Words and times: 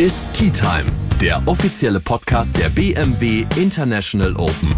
Ist 0.00 0.32
Tea 0.32 0.48
Time, 0.48 0.86
der 1.20 1.46
offizielle 1.46 2.00
Podcast 2.00 2.56
der 2.56 2.70
BMW 2.70 3.44
International 3.54 4.34
Open. 4.34 4.74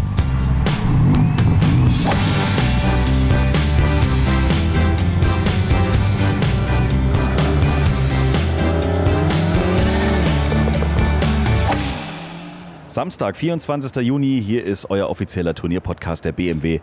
Samstag, 12.87 13.37
24. 13.37 13.95
Juni, 14.05 14.43
hier 14.45 14.65
ist 14.65 14.89
euer 14.89 15.09
offizieller 15.09 15.55
Turnierpodcast 15.55 16.25
der 16.25 16.33
BMW 16.33 16.81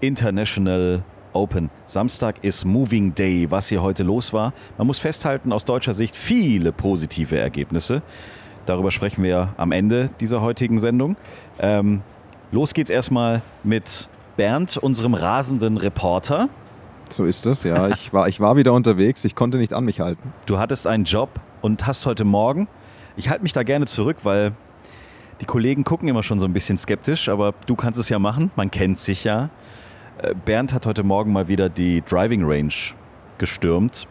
International 0.00 1.04
Open. 1.32 1.70
Samstag 1.86 2.42
ist 2.42 2.64
Moving 2.64 3.14
Day, 3.14 3.50
was 3.50 3.68
hier 3.68 3.82
heute 3.82 4.02
los 4.02 4.32
war. 4.32 4.52
Man 4.78 4.86
muss 4.86 4.98
festhalten, 4.98 5.52
aus 5.52 5.64
deutscher 5.64 5.94
Sicht 5.94 6.16
viele 6.16 6.72
positive 6.72 7.38
Ergebnisse. 7.38 8.02
Darüber 8.66 8.90
sprechen 8.90 9.24
wir 9.24 9.54
am 9.56 9.72
Ende 9.72 10.10
dieser 10.20 10.40
heutigen 10.40 10.78
Sendung. 10.78 11.16
Ähm, 11.58 12.02
los 12.50 12.74
geht's 12.74 12.90
erstmal 12.90 13.42
mit 13.64 14.08
Bernd, 14.36 14.76
unserem 14.76 15.14
rasenden 15.14 15.76
Reporter. 15.76 16.48
So 17.10 17.24
ist 17.24 17.46
es, 17.46 17.64
ja. 17.64 17.88
Ich 17.88 18.12
war, 18.12 18.28
ich 18.28 18.40
war 18.40 18.56
wieder 18.56 18.72
unterwegs, 18.72 19.24
ich 19.24 19.34
konnte 19.34 19.58
nicht 19.58 19.72
an 19.72 19.84
mich 19.84 20.00
halten. 20.00 20.32
Du 20.46 20.58
hattest 20.58 20.86
einen 20.86 21.04
Job 21.04 21.28
und 21.60 21.86
hast 21.86 22.06
heute 22.06 22.24
Morgen, 22.24 22.68
ich 23.16 23.28
halte 23.28 23.42
mich 23.42 23.52
da 23.52 23.62
gerne 23.62 23.86
zurück, 23.86 24.18
weil 24.22 24.52
die 25.40 25.44
Kollegen 25.44 25.84
gucken 25.84 26.08
immer 26.08 26.22
schon 26.22 26.38
so 26.38 26.46
ein 26.46 26.52
bisschen 26.52 26.78
skeptisch, 26.78 27.28
aber 27.28 27.52
du 27.66 27.74
kannst 27.74 27.98
es 27.98 28.08
ja 28.08 28.18
machen, 28.18 28.50
man 28.56 28.70
kennt 28.70 28.98
sich 28.98 29.24
ja. 29.24 29.50
Bernd 30.44 30.72
hat 30.72 30.86
heute 30.86 31.02
Morgen 31.02 31.32
mal 31.32 31.48
wieder 31.48 31.68
die 31.68 32.02
Driving 32.02 32.44
Range 32.44 32.72
gestürmt 33.38 34.06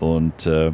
und 0.00 0.46
äh, 0.46 0.72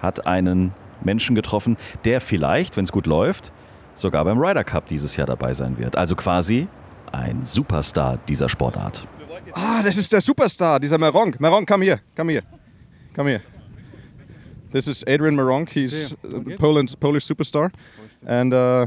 hat 0.00 0.26
einen 0.26 0.72
Menschen 1.02 1.34
getroffen, 1.34 1.76
der 2.04 2.20
vielleicht, 2.20 2.76
wenn 2.76 2.84
es 2.84 2.92
gut 2.92 3.06
läuft, 3.06 3.52
sogar 3.94 4.24
beim 4.24 4.38
Ryder 4.38 4.64
Cup 4.64 4.86
dieses 4.88 5.16
Jahr 5.16 5.26
dabei 5.26 5.54
sein 5.54 5.78
wird. 5.78 5.96
Also 5.96 6.14
quasi 6.16 6.68
ein 7.12 7.44
Superstar 7.44 8.18
dieser 8.28 8.48
Sportart. 8.48 9.06
Ah, 9.52 9.82
das 9.82 9.96
ist 9.96 10.12
der 10.12 10.20
Superstar, 10.20 10.78
dieser 10.78 10.98
Meronk. 10.98 11.40
Meronk, 11.40 11.66
come 11.66 11.84
here, 11.84 12.00
come 12.14 12.32
here, 12.32 12.44
come 13.14 13.30
here. 13.30 13.42
This 14.70 14.86
is 14.86 15.02
Adrian 15.06 15.34
Meronk. 15.34 15.70
He's 15.70 16.14
a 16.22 16.56
Poland, 16.56 16.94
Polish 17.00 17.24
superstar, 17.24 17.72
and 18.24 18.52
uh, 18.52 18.86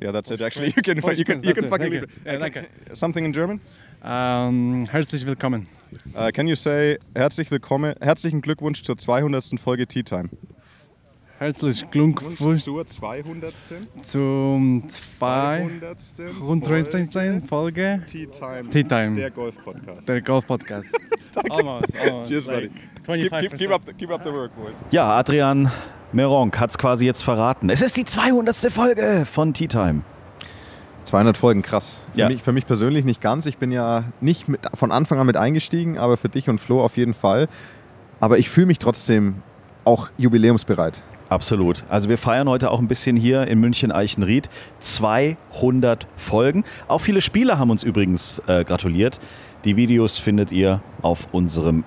yeah, 0.00 0.12
that's 0.12 0.30
it. 0.30 0.40
Actually, 0.40 0.72
you 0.76 0.82
can 0.82 0.96
you 1.16 1.24
can 1.24 1.42
you 1.42 1.54
can 1.54 1.68
fucking 1.68 1.90
leave 1.90 2.04
it. 2.04 2.96
Something 2.96 3.24
in 3.24 3.32
German? 3.32 3.60
Ähm, 4.06 4.86
herzlich 4.90 5.24
willkommen. 5.24 5.66
Uh, 6.14 6.30
can 6.30 6.46
you 6.46 6.56
say 6.56 6.98
herzlich 7.14 7.50
willkommen, 7.50 7.94
herzlichen 8.00 8.42
Glückwunsch 8.42 8.82
zur 8.82 8.98
200. 8.98 9.58
Folge 9.58 9.86
Tea 9.86 10.02
Time? 10.02 10.28
Herzlich 11.38 11.90
Glückwunsch 11.90 12.64
zur 12.64 12.84
200. 12.84 13.54
zum 14.02 14.84
200. 14.86 15.98
rund 16.42 16.66
13. 16.66 17.42
Folge 17.48 18.02
Tea 18.06 18.26
Time, 18.26 18.68
Tea 18.68 18.84
Time. 18.84 19.14
der 19.14 19.30
Golf 19.30 19.56
Podcast. 19.64 20.06
der 20.06 20.20
Golf 20.20 20.46
Podcast. 20.46 20.94
almost, 21.50 21.96
almost. 21.98 22.28
Cheers, 22.30 22.46
like 22.46 22.70
buddy. 23.06 23.22
25%. 23.22 23.40
Keep, 23.40 23.40
keep, 23.40 23.58
keep, 23.58 23.70
up 23.70 23.82
the, 23.86 23.94
keep 23.94 24.10
up 24.10 24.22
the 24.22 24.32
work, 24.32 24.54
boys. 24.54 24.76
Ja, 24.90 25.16
Adrian 25.16 25.70
Meronk 26.12 26.60
hat 26.60 26.70
es 26.70 26.76
quasi 26.78 27.06
jetzt 27.06 27.22
verraten. 27.22 27.70
Es 27.70 27.80
ist 27.80 27.96
die 27.96 28.04
200. 28.04 28.54
Folge 28.70 29.24
von 29.24 29.54
Tea 29.54 29.68
Time. 29.68 30.02
200 31.04 31.36
Folgen, 31.36 31.62
krass. 31.62 32.00
Für, 32.12 32.18
Ja. 32.20 32.28
mich, 32.28 32.42
für 32.42 32.52
mich 32.52 32.66
persönlich 32.66 33.04
nicht 33.04 33.20
ganz. 33.20 33.46
Ich 33.46 33.58
bin 33.58 33.70
ja 33.72 34.04
nicht 34.20 34.48
mit, 34.48 34.60
von 34.74 34.90
Anfang 34.92 35.18
an 35.18 35.26
mit 35.26 35.36
eingestiegen, 35.36 35.98
aber 35.98 36.16
für 36.16 36.28
dich 36.28 36.48
und 36.48 36.60
Flo 36.60 36.82
auf 36.82 36.96
jeden 36.96 37.14
Fall. 37.14 37.48
Aber 38.20 38.38
ich 38.38 38.48
fühle 38.48 38.66
mich 38.66 38.78
trotzdem 38.78 39.36
auch 39.84 40.08
jubiläumsbereit. 40.16 41.02
Absolut. 41.28 41.84
Also 41.88 42.08
wir 42.08 42.18
feiern 42.18 42.48
heute 42.48 42.70
auch 42.70 42.78
ein 42.80 42.88
bisschen 42.88 43.16
hier 43.16 43.46
in 43.46 43.58
München-Eichenried 43.58 44.48
200 44.78 46.06
Folgen. 46.16 46.64
Auch 46.88 46.98
viele 47.00 47.20
Spieler 47.20 47.58
haben 47.58 47.70
uns 47.70 47.82
übrigens 47.82 48.42
äh, 48.46 48.64
gratuliert. 48.64 49.18
Die 49.64 49.76
Videos 49.76 50.18
findet 50.18 50.52
ihr 50.52 50.82
auf 51.02 51.28
unserem 51.32 51.84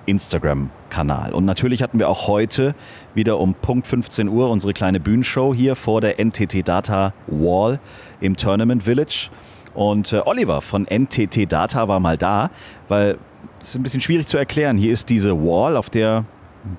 Instagram-Kanal. 0.88 1.32
Und 1.32 1.44
natürlich 1.44 1.82
hatten 1.82 1.98
wir 1.98 2.08
auch 2.08 2.26
heute 2.26 2.74
wieder 3.14 3.38
um 3.38 3.54
Punkt 3.54 3.86
15 3.86 4.28
Uhr 4.28 4.50
unsere 4.50 4.72
kleine 4.72 5.00
Bühnenshow 5.00 5.54
hier 5.54 5.76
vor 5.76 6.00
der 6.00 6.18
NTT 6.18 6.66
Data 6.66 7.12
Wall 7.26 7.78
im 8.20 8.36
Tournament 8.36 8.82
Village. 8.82 9.30
Und 9.74 10.12
äh, 10.12 10.22
Oliver 10.24 10.60
von 10.60 10.86
NTT 10.86 11.50
Data 11.50 11.88
war 11.88 12.00
mal 12.00 12.18
da, 12.18 12.50
weil 12.88 13.18
es 13.60 13.68
ist 13.68 13.76
ein 13.76 13.82
bisschen 13.82 14.00
schwierig 14.00 14.26
zu 14.26 14.38
erklären. 14.38 14.76
Hier 14.76 14.92
ist 14.92 15.08
diese 15.08 15.36
Wall, 15.36 15.76
auf 15.76 15.90
der 15.90 16.24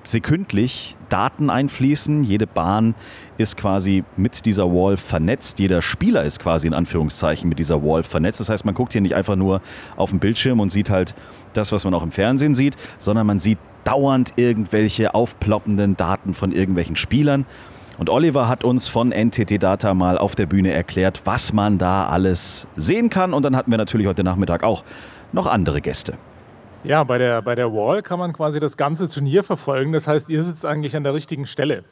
sekündlich 0.04 0.96
Daten 1.08 1.50
einfließen. 1.50 2.22
Jede 2.22 2.46
Bahn 2.46 2.94
ist 3.38 3.56
quasi 3.56 4.04
mit 4.16 4.44
dieser 4.44 4.66
Wall 4.66 4.96
vernetzt. 4.96 5.58
Jeder 5.58 5.82
Spieler 5.82 6.24
ist 6.24 6.38
quasi 6.38 6.66
in 6.66 6.74
Anführungszeichen 6.74 7.48
mit 7.48 7.58
dieser 7.58 7.82
Wall 7.82 8.02
vernetzt. 8.02 8.40
Das 8.40 8.50
heißt, 8.50 8.64
man 8.64 8.74
guckt 8.74 8.92
hier 8.92 9.00
nicht 9.00 9.14
einfach 9.14 9.36
nur 9.36 9.62
auf 9.96 10.10
den 10.10 10.20
Bildschirm 10.20 10.60
und 10.60 10.68
sieht 10.68 10.90
halt 10.90 11.14
das, 11.54 11.72
was 11.72 11.84
man 11.84 11.94
auch 11.94 12.02
im 12.02 12.10
Fernsehen 12.10 12.54
sieht, 12.54 12.76
sondern 12.98 13.26
man 13.26 13.40
sieht 13.40 13.58
dauernd 13.84 14.34
irgendwelche 14.36 15.14
aufploppenden 15.14 15.96
Daten 15.96 16.34
von 16.34 16.52
irgendwelchen 16.52 16.96
Spielern. 16.96 17.46
Und 17.98 18.08
Oliver 18.08 18.48
hat 18.48 18.64
uns 18.64 18.88
von 18.88 19.10
NTT 19.10 19.62
Data 19.62 19.92
mal 19.92 20.16
auf 20.16 20.34
der 20.34 20.46
Bühne 20.46 20.72
erklärt, 20.72 21.20
was 21.24 21.52
man 21.52 21.76
da 21.76 22.06
alles 22.06 22.66
sehen 22.76 23.10
kann. 23.10 23.34
Und 23.34 23.44
dann 23.44 23.54
hatten 23.54 23.70
wir 23.70 23.78
natürlich 23.78 24.06
heute 24.06 24.24
Nachmittag 24.24 24.62
auch 24.62 24.84
noch 25.32 25.46
andere 25.46 25.80
Gäste. 25.82 26.14
Ja, 26.82 27.04
bei 27.04 27.18
der, 27.18 27.42
bei 27.42 27.54
der 27.54 27.74
Wall 27.74 28.00
kann 28.00 28.18
man 28.18 28.32
quasi 28.32 28.58
das 28.58 28.78
ganze 28.78 29.08
Turnier 29.08 29.44
verfolgen. 29.44 29.92
Das 29.92 30.08
heißt, 30.08 30.30
ihr 30.30 30.42
sitzt 30.42 30.64
eigentlich 30.64 30.96
an 30.96 31.04
der 31.04 31.12
richtigen 31.12 31.46
Stelle. 31.46 31.84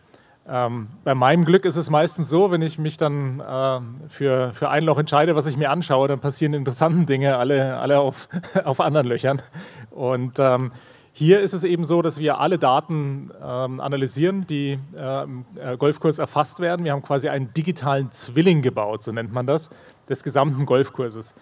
Ähm, 0.48 0.88
bei 1.04 1.14
meinem 1.14 1.44
Glück 1.44 1.66
ist 1.66 1.76
es 1.76 1.90
meistens 1.90 2.30
so, 2.30 2.50
wenn 2.50 2.62
ich 2.62 2.78
mich 2.78 2.96
dann 2.96 3.40
äh, 3.40 4.08
für, 4.08 4.54
für 4.54 4.70
ein 4.70 4.84
Loch 4.84 4.96
entscheide, 4.96 5.36
was 5.36 5.44
ich 5.44 5.58
mir 5.58 5.68
anschaue, 5.68 6.08
dann 6.08 6.20
passieren 6.20 6.54
interessante 6.54 7.04
Dinge 7.04 7.36
alle, 7.36 7.76
alle 7.76 7.98
auf, 8.00 8.30
auf 8.64 8.80
anderen 8.80 9.06
Löchern. 9.06 9.42
Und 9.90 10.38
ähm, 10.38 10.72
hier 11.12 11.40
ist 11.40 11.52
es 11.52 11.64
eben 11.64 11.84
so, 11.84 12.02
dass 12.02 12.18
wir 12.18 12.38
alle 12.38 12.58
Daten 12.58 13.30
ähm, 13.42 13.80
analysieren, 13.80 14.46
die 14.46 14.78
äh, 14.96 15.22
im 15.24 15.44
Golfkurs 15.78 16.18
erfasst 16.18 16.60
werden. 16.60 16.84
Wir 16.84 16.92
haben 16.92 17.02
quasi 17.02 17.28
einen 17.28 17.52
digitalen 17.54 18.12
Zwilling 18.12 18.62
gebaut, 18.62 19.02
so 19.02 19.12
nennt 19.12 19.32
man 19.32 19.46
das, 19.46 19.70
des 20.08 20.22
gesamten 20.22 20.64
Golfkurses. 20.66 21.34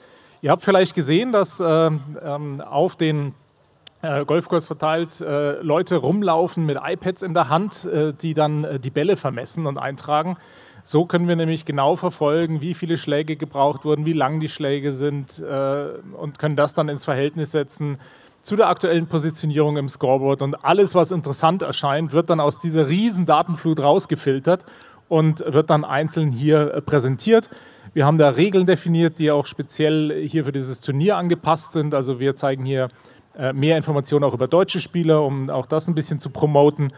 Ihr 0.43 0.51
habt 0.51 0.63
vielleicht 0.63 0.95
gesehen, 0.95 1.33
dass 1.33 1.61
ähm, 1.61 2.01
ähm, 2.23 2.61
auf 2.61 2.97
den 2.97 3.35
äh, 4.03 4.25
Golfkurs 4.25 4.67
verteilt 4.67 5.21
äh, 5.21 5.61
Leute 5.63 5.97
rumlaufen 5.97 6.67
mit 6.67 6.79
iPads 6.83 7.23
in 7.23 7.35
der 7.35 7.49
Hand, 7.49 7.85
äh, 7.87 8.13
die 8.13 8.35
dann 8.35 8.81
die 8.81 8.91
Bälle 8.91 9.17
vermessen 9.17 9.67
und 9.67 9.79
eintragen. 9.79 10.37
So 10.83 11.07
können 11.07 11.27
wir 11.27 11.35
nämlich 11.35 11.65
genau 11.65 11.97
verfolgen, 11.97 12.61
wie 12.61 12.75
viele 12.75 12.97
Schläge 12.99 13.37
gebraucht 13.37 13.85
wurden, 13.85 14.07
wie 14.07 14.13
lang 14.13 14.39
die 14.39 14.49
Schläge 14.49 14.93
sind 14.93 15.43
und 15.43 16.39
können 16.39 16.55
das 16.55 16.75
dann 16.75 16.89
ins 16.89 17.05
Verhältnis 17.05 17.51
setzen 17.51 17.99
zu 18.47 18.55
der 18.55 18.69
aktuellen 18.69 19.09
Positionierung 19.09 19.77
im 19.77 19.89
Scoreboard. 19.89 20.41
Und 20.41 20.65
alles, 20.65 20.95
was 20.95 21.11
interessant 21.11 21.63
erscheint, 21.63 22.13
wird 22.13 22.31
dann 22.31 22.39
aus 22.39 22.61
dieser 22.61 22.89
riesen 22.89 23.27
Datenflut 23.27 23.81
rausgefiltert 23.81 24.65
und 25.09 25.45
wird 25.45 25.69
dann 25.69 25.85
einzeln 25.85 26.31
hier 26.31 26.73
äh, 26.73 26.81
präsentiert. 26.81 27.51
Wir 27.93 28.07
haben 28.07 28.19
da 28.19 28.29
Regeln 28.29 28.65
definiert, 28.65 29.19
die 29.19 29.33
auch 29.33 29.47
speziell 29.47 30.27
hier 30.29 30.45
für 30.45 30.53
dieses 30.53 30.81
Turnier 30.81 31.17
angepasst 31.17 31.73
sind. 31.73 31.93
Also 31.93 32.21
wir 32.21 32.37
zeigen 32.37 32.65
hier 32.65 32.89
äh, 33.37 33.53
mehr 33.53 33.77
Informationen 33.77 34.25
auch 34.25 34.35
über 34.35 34.47
deutsche 34.47 34.79
Spieler, 34.79 35.23
um 35.25 35.51
auch 35.51 35.67
das 35.67 35.89
ein 35.89 35.97
bisschen 35.97 36.21
zu 36.21 36.31
promoten 36.31 36.93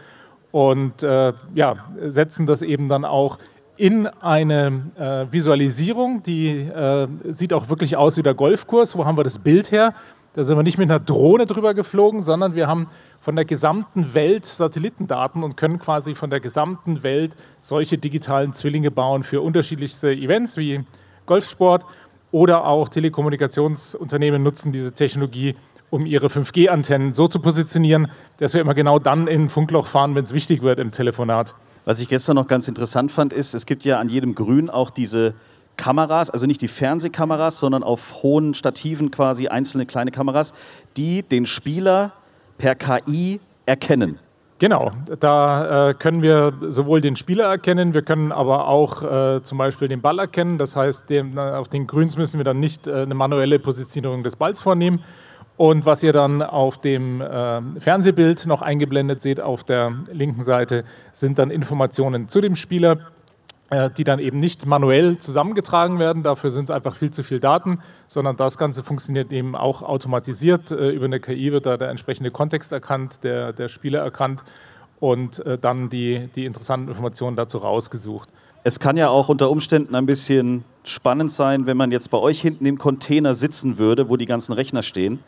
und 0.51 1.01
äh, 1.01 1.33
ja, 1.55 1.75
setzen 2.09 2.45
das 2.45 2.61
eben 2.61 2.89
dann 2.89 3.05
auch 3.05 3.39
in 3.75 4.07
eine 4.07 4.83
äh, 4.97 5.31
Visualisierung, 5.31 6.21
die 6.21 6.49
äh, 6.49 7.07
sieht 7.23 7.53
auch 7.53 7.69
wirklich 7.69 7.97
aus 7.97 8.17
wie 8.17 8.23
der 8.23 8.33
Golfkurs. 8.33 8.95
Wo 8.95 9.05
haben 9.05 9.17
wir 9.17 9.23
das 9.23 9.39
Bild 9.39 9.71
her? 9.71 9.95
Da 10.39 10.45
sind 10.45 10.55
wir 10.55 10.63
nicht 10.63 10.77
mit 10.77 10.89
einer 10.89 11.01
Drohne 11.01 11.45
drüber 11.45 11.73
geflogen, 11.73 12.23
sondern 12.23 12.55
wir 12.55 12.65
haben 12.65 12.87
von 13.19 13.35
der 13.35 13.43
gesamten 13.43 14.13
Welt 14.13 14.45
Satellitendaten 14.45 15.43
und 15.43 15.57
können 15.57 15.79
quasi 15.79 16.15
von 16.15 16.29
der 16.29 16.39
gesamten 16.39 17.03
Welt 17.03 17.35
solche 17.59 17.97
digitalen 17.97 18.53
Zwillinge 18.53 18.89
bauen 18.89 19.23
für 19.23 19.41
unterschiedlichste 19.41 20.13
Events 20.13 20.55
wie 20.55 20.85
Golfsport 21.25 21.85
oder 22.31 22.65
auch 22.65 22.87
Telekommunikationsunternehmen 22.87 24.41
nutzen 24.41 24.71
diese 24.71 24.93
Technologie, 24.93 25.57
um 25.89 26.05
ihre 26.05 26.27
5G-Antennen 26.27 27.13
so 27.13 27.27
zu 27.27 27.41
positionieren, 27.41 28.09
dass 28.37 28.53
wir 28.53 28.61
immer 28.61 28.75
genau 28.75 28.97
dann 28.97 29.27
in 29.27 29.41
ein 29.41 29.49
Funkloch 29.49 29.87
fahren, 29.87 30.15
wenn 30.15 30.23
es 30.23 30.31
wichtig 30.31 30.61
wird 30.61 30.79
im 30.79 30.93
Telefonat. 30.93 31.53
Was 31.83 31.99
ich 31.99 32.07
gestern 32.07 32.35
noch 32.35 32.47
ganz 32.47 32.69
interessant 32.69 33.11
fand, 33.11 33.33
ist, 33.33 33.53
es 33.53 33.65
gibt 33.65 33.83
ja 33.83 33.99
an 33.99 34.07
jedem 34.07 34.35
Grün 34.35 34.69
auch 34.69 34.89
diese 34.89 35.33
Kameras, 35.79 36.29
also 36.29 36.45
nicht 36.45 36.61
die 36.61 36.67
Fernsehkameras, 36.67 37.57
sondern 37.57 37.83
auf 37.83 38.21
hohen 38.21 38.53
Stativen 38.53 39.11
quasi 39.11 39.47
einzelne 39.47 39.85
kleine 39.85 40.11
Kameras, 40.11 40.53
die 40.97 41.23
den 41.23 41.45
Spieler 41.45 42.11
per 42.57 42.75
KI 42.75 43.39
erkennen. 43.65 44.19
Genau, 44.59 44.91
da 45.21 45.89
äh, 45.89 45.93
können 45.93 46.21
wir 46.21 46.51
sowohl 46.67 46.99
den 46.99 47.15
Spieler 47.15 47.45
erkennen, 47.45 47.93
wir 47.93 48.01
können 48.01 48.33
aber 48.33 48.67
auch 48.67 49.03
äh, 49.03 49.41
zum 49.41 49.57
Beispiel 49.57 49.87
den 49.87 50.01
Ball 50.01 50.19
erkennen. 50.19 50.57
Das 50.57 50.75
heißt, 50.75 51.09
dem, 51.09 51.37
auf 51.37 51.69
den 51.69 51.87
Grüns 51.87 52.17
müssen 52.17 52.37
wir 52.37 52.43
dann 52.43 52.59
nicht 52.59 52.85
äh, 52.85 53.03
eine 53.03 53.13
manuelle 53.13 53.57
Positionierung 53.57 54.21
des 54.21 54.35
Balls 54.35 54.59
vornehmen. 54.59 55.01
Und 55.55 55.85
was 55.85 56.03
ihr 56.03 56.11
dann 56.11 56.41
auf 56.41 56.77
dem 56.77 57.21
äh, 57.21 57.61
Fernsehbild 57.79 58.47
noch 58.47 58.61
eingeblendet 58.61 59.21
seht 59.21 59.39
auf 59.39 59.63
der 59.63 59.93
linken 60.11 60.41
Seite, 60.41 60.83
sind 61.13 61.39
dann 61.39 61.51
Informationen 61.51 62.27
zu 62.27 62.41
dem 62.41 62.55
Spieler, 62.55 62.97
die 63.95 64.03
dann 64.03 64.19
eben 64.19 64.39
nicht 64.39 64.65
manuell 64.65 65.19
zusammengetragen 65.19 65.99
werden. 65.99 66.23
Dafür 66.23 66.49
sind 66.49 66.65
es 66.65 66.71
einfach 66.71 66.95
viel 66.95 67.11
zu 67.11 67.23
viel 67.23 67.39
Daten, 67.39 67.79
sondern 68.07 68.35
das 68.35 68.57
Ganze 68.57 68.81
funktioniert 68.83 69.31
eben 69.31 69.55
auch 69.55 69.81
automatisiert. 69.83 70.71
Äh, 70.71 70.89
über 70.89 71.05
eine 71.05 71.19
KI 71.19 71.51
wird 71.51 71.65
da 71.65 71.77
der 71.77 71.89
entsprechende 71.89 72.31
Kontext 72.31 72.71
erkannt, 72.71 73.23
der, 73.23 73.53
der 73.53 73.67
Spieler 73.67 73.99
erkannt 73.99 74.43
und 74.99 75.45
äh, 75.45 75.57
dann 75.57 75.89
die, 75.89 76.29
die 76.35 76.45
interessanten 76.45 76.87
Informationen 76.87 77.35
dazu 77.35 77.59
rausgesucht. 77.59 78.29
Es 78.63 78.79
kann 78.79 78.97
ja 78.97 79.09
auch 79.09 79.29
unter 79.29 79.49
Umständen 79.49 79.95
ein 79.95 80.05
bisschen 80.05 80.65
spannend 80.83 81.31
sein, 81.31 81.65
wenn 81.65 81.77
man 81.77 81.91
jetzt 81.91 82.09
bei 82.11 82.17
euch 82.17 82.41
hinten 82.41 82.65
im 82.65 82.77
Container 82.77 83.35
sitzen 83.35 83.77
würde, 83.77 84.09
wo 84.09 84.17
die 84.17 84.25
ganzen 84.25 84.51
Rechner 84.51 84.83
stehen 84.83 85.19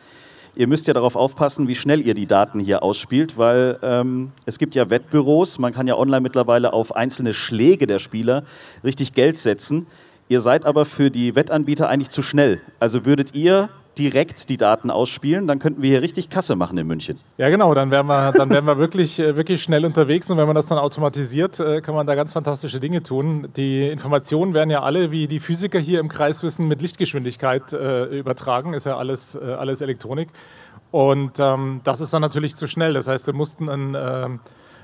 Ihr 0.54 0.68
müsst 0.68 0.86
ja 0.88 0.94
darauf 0.94 1.16
aufpassen, 1.16 1.70
wie 1.70 1.76
schnell 1.76 2.06
ihr 2.06 2.14
die 2.14 2.26
Daten 2.26 2.60
hier 2.60 2.84
ausspielt, 2.84 3.38
weil 3.38 3.80
ähm, 3.82 4.32
es 4.46 4.60
gibt 4.60 4.76
ja 4.76 4.90
Wettbüros, 4.90 5.60
man 5.60 5.74
kann 5.74 5.88
ja 5.88 5.96
online 5.96 6.20
mittlerweile 6.20 6.74
auf 6.74 6.94
einzelne 6.94 7.34
Schläge 7.34 7.88
der 7.88 8.00
Spieler 8.00 8.44
richtig 8.84 9.14
Geld 9.14 9.38
setzen. 9.38 9.88
Ihr 10.28 10.42
seid 10.42 10.66
aber 10.66 10.84
für 10.86 11.10
die 11.10 11.36
Wettanbieter 11.36 11.88
eigentlich 11.88 12.10
zu 12.10 12.22
schnell. 12.22 12.62
Also 12.80 13.06
würdet 13.06 13.34
ihr 13.34 13.70
direkt 13.98 14.50
die 14.50 14.58
Daten 14.58 14.90
ausspielen, 14.90 15.48
dann 15.48 15.60
könnten 15.60 15.82
wir 15.82 15.90
hier 15.90 16.02
richtig 16.02 16.30
Kasse 16.30 16.56
machen 16.56 16.78
in 16.78 16.88
München. 16.88 17.20
Ja, 17.38 17.50
genau, 17.50 17.74
dann 17.74 17.92
wären 17.92 18.08
wir, 18.08 18.32
dann 18.32 18.50
wären 18.50 18.66
wir 18.66 18.78
wirklich, 18.78 19.20
äh, 19.20 19.36
wirklich 19.36 19.62
schnell 19.62 19.86
unterwegs 19.86 20.30
und 20.30 20.38
wenn 20.38 20.48
man 20.48 20.56
das 20.56 20.68
dann 20.68 20.78
automatisiert, 20.78 21.60
äh, 21.60 21.82
kann 21.82 21.96
man 21.96 22.08
da 22.08 22.16
ganz 22.16 22.32
fantastische 22.32 22.80
Dinge 22.80 23.04
tun. 23.04 23.50
Die 23.58 23.88
Informationen 23.90 24.54
werden 24.54 24.70
ja 24.70 24.82
alle, 24.82 25.12
wie 25.12 25.28
die 25.28 25.40
Physiker 25.40 25.80
hier 25.80 26.00
im 26.00 26.08
Kreis 26.08 26.42
wissen, 26.44 26.68
mit 26.68 26.82
Lichtgeschwindigkeit 26.82 27.74
äh, 27.74 28.06
übertragen, 28.06 28.74
ist 28.74 28.86
ja 28.86 28.98
alles, 28.98 29.36
äh, 29.36 29.40
alles 29.40 29.82
Elektronik. 29.82 30.30
Und 30.92 31.40
ähm, 31.40 31.82
das 31.84 32.02
ist 32.02 32.14
dann 32.14 32.22
natürlich 32.22 32.56
zu 32.56 32.68
schnell. 32.68 32.94
Das 32.94 33.08
heißt, 33.08 33.28
wir 33.28 33.34
mussten 33.34 33.70
ein 33.70 33.96
äh, 33.96 34.30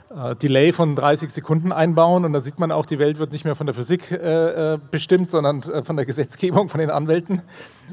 äh, 0.09 0.36
Delay 0.36 0.71
von 0.71 0.95
30 0.95 1.31
Sekunden 1.31 1.71
einbauen 1.71 2.25
und 2.25 2.33
da 2.33 2.39
sieht 2.39 2.59
man 2.59 2.71
auch, 2.71 2.86
die 2.86 3.00
Welt 3.00 3.19
wird 3.19 3.31
nicht 3.31 3.45
mehr 3.45 3.56
von 3.56 3.68
der 3.68 3.74
Physik 3.74 4.12
äh, 4.12 4.74
äh 4.74 4.80
bestimmt, 4.92 5.31
sondern 5.31 5.62
äh, 5.63 5.83
von 5.83 5.95
der 5.95 6.06
Gesetzgebung, 6.06 6.69
von 6.69 6.80
den 6.80 6.89
Anwälten. 6.89 7.42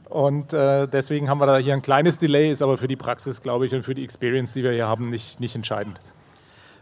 Und 0.09 0.53
äh, 0.53 0.87
deswegen 0.87 1.29
haben 1.29 1.39
wir 1.39 1.47
da 1.47 1.59
hier 1.59 1.75
ein 1.75 1.83
kleines 1.83 2.19
Delay, 2.19 2.51
ist 2.51 2.63
aber 2.63 2.79
für 2.79 2.89
die 2.89 2.97
Praxis, 2.97 3.41
glaube 3.41 3.67
ich, 3.67 3.75
und 3.75 3.83
für 3.83 3.95
die 3.95 4.05
Experience, 4.05 4.53
die 4.53 4.63
wir 4.63 4.73
hier 4.73 4.87
haben, 4.87 5.11
nicht, 5.11 5.41
nicht 5.41 5.55
entscheidend. 5.55 6.01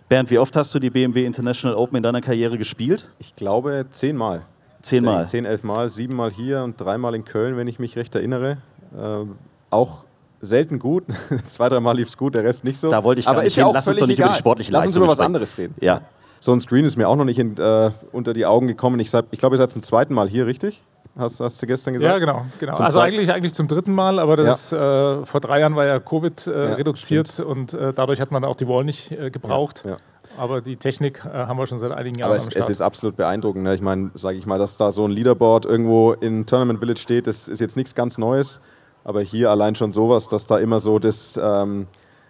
Bernd, 0.08 0.30
wie 0.30 0.38
oft 0.38 0.54
hast 0.56 0.74
du 0.74 0.78
die 0.78 0.90
BMW 0.90 1.24
International 1.24 1.76
Open 1.76 1.96
in 1.96 2.02
deiner 2.02 2.20
Karriere 2.20 2.58
gespielt? 2.58 3.08
Ich 3.18 3.34
glaube 3.34 3.86
zehnmal. 3.90 4.42
Zehnmal? 4.82 5.28
Zehn, 5.28 5.44
elf 5.44 5.62
Mal, 5.62 5.88
siebenmal 5.88 6.30
hier 6.30 6.62
und 6.62 6.80
dreimal 6.80 7.14
in 7.14 7.24
Köln, 7.24 7.56
wenn 7.56 7.68
ich 7.68 7.78
mich 7.78 7.96
recht 7.96 8.14
erinnere. 8.14 8.58
Äh, 8.94 9.24
auch 9.70 10.04
selten 10.42 10.78
gut. 10.78 11.04
Zwei, 11.46 11.68
dreimal 11.68 11.96
lief 11.96 12.08
es 12.08 12.16
gut, 12.16 12.34
der 12.34 12.44
Rest 12.44 12.64
nicht 12.64 12.78
so. 12.78 12.90
Da 12.90 13.02
wollte 13.02 13.20
ich 13.20 13.26
gar 13.26 13.34
Aber 13.34 13.44
nicht 13.44 13.54
hin. 13.54 13.66
Lass 13.72 13.88
uns 13.88 13.96
doch 13.96 14.06
nicht 14.06 14.18
egal. 14.18 14.28
über 14.28 14.34
die 14.34 14.38
sportliche 14.38 14.72
Lass 14.72 14.84
Leistung 14.84 15.02
uns 15.02 15.12
über 15.12 15.18
was 15.18 15.24
anderes 15.24 15.56
reden. 15.56 15.74
Ja. 15.80 16.02
So 16.40 16.52
ein 16.52 16.60
Screen 16.60 16.84
ist 16.84 16.96
mir 16.96 17.08
auch 17.08 17.16
noch 17.16 17.24
nicht 17.24 17.38
in, 17.38 17.56
äh, 17.56 17.90
unter 18.10 18.34
die 18.34 18.44
Augen 18.44 18.66
gekommen. 18.66 18.98
Ich, 18.98 19.14
ich 19.30 19.38
glaube, 19.38 19.54
ihr 19.54 19.58
seid 19.58 19.70
zum 19.70 19.82
zweiten 19.82 20.12
Mal 20.12 20.28
hier, 20.28 20.46
richtig? 20.46 20.82
Hast, 21.16 21.40
hast 21.40 21.62
du 21.62 21.66
gestern 21.66 21.94
gesagt? 21.94 22.12
Ja, 22.12 22.18
genau. 22.18 22.46
genau. 22.58 22.72
Also 22.74 22.98
eigentlich, 22.98 23.30
eigentlich 23.30 23.54
zum 23.54 23.68
dritten 23.68 23.92
Mal, 23.92 24.18
aber 24.18 24.36
das 24.36 24.70
ja. 24.70 25.20
äh, 25.20 25.26
vor 25.26 25.40
drei 25.40 25.60
Jahren 25.60 25.76
war 25.76 25.84
ja 25.84 26.00
Covid 26.00 26.46
äh, 26.46 26.50
ja, 26.50 26.74
reduziert 26.74 27.32
stimmt. 27.32 27.48
und 27.48 27.74
äh, 27.74 27.92
dadurch 27.92 28.20
hat 28.20 28.30
man 28.30 28.44
auch 28.44 28.56
die 28.56 28.66
Wall 28.66 28.82
nicht 28.82 29.12
äh, 29.12 29.30
gebraucht. 29.30 29.82
Ja, 29.84 29.98
aber 30.38 30.62
die 30.62 30.76
Technik 30.76 31.22
äh, 31.24 31.28
haben 31.28 31.58
wir 31.58 31.66
schon 31.66 31.78
seit 31.78 31.92
einigen 31.92 32.18
Jahren 32.18 32.30
aber 32.30 32.36
es, 32.38 32.44
am 32.44 32.50
Start. 32.50 32.64
es 32.64 32.70
ist 32.70 32.80
absolut 32.80 33.16
beeindruckend. 33.16 33.64
Ne? 33.64 33.74
Ich 33.74 33.82
meine, 33.82 34.10
sage 34.14 34.38
ich 34.38 34.46
mal, 34.46 34.58
dass 34.58 34.76
da 34.76 34.90
so 34.90 35.04
ein 35.04 35.10
Leaderboard 35.10 35.66
irgendwo 35.66 36.12
in 36.12 36.46
Tournament 36.46 36.78
Village 36.78 37.00
steht, 37.00 37.26
das 37.26 37.48
ist 37.48 37.60
jetzt 37.60 37.76
nichts 37.76 37.94
ganz 37.94 38.16
Neues. 38.18 38.60
Aber 39.04 39.20
hier 39.20 39.50
allein 39.50 39.74
schon 39.74 39.92
sowas, 39.92 40.28
dass 40.28 40.46
da 40.46 40.58
immer 40.58 40.80
so 40.80 40.98
das, 40.98 41.38
ähm, 41.42 41.86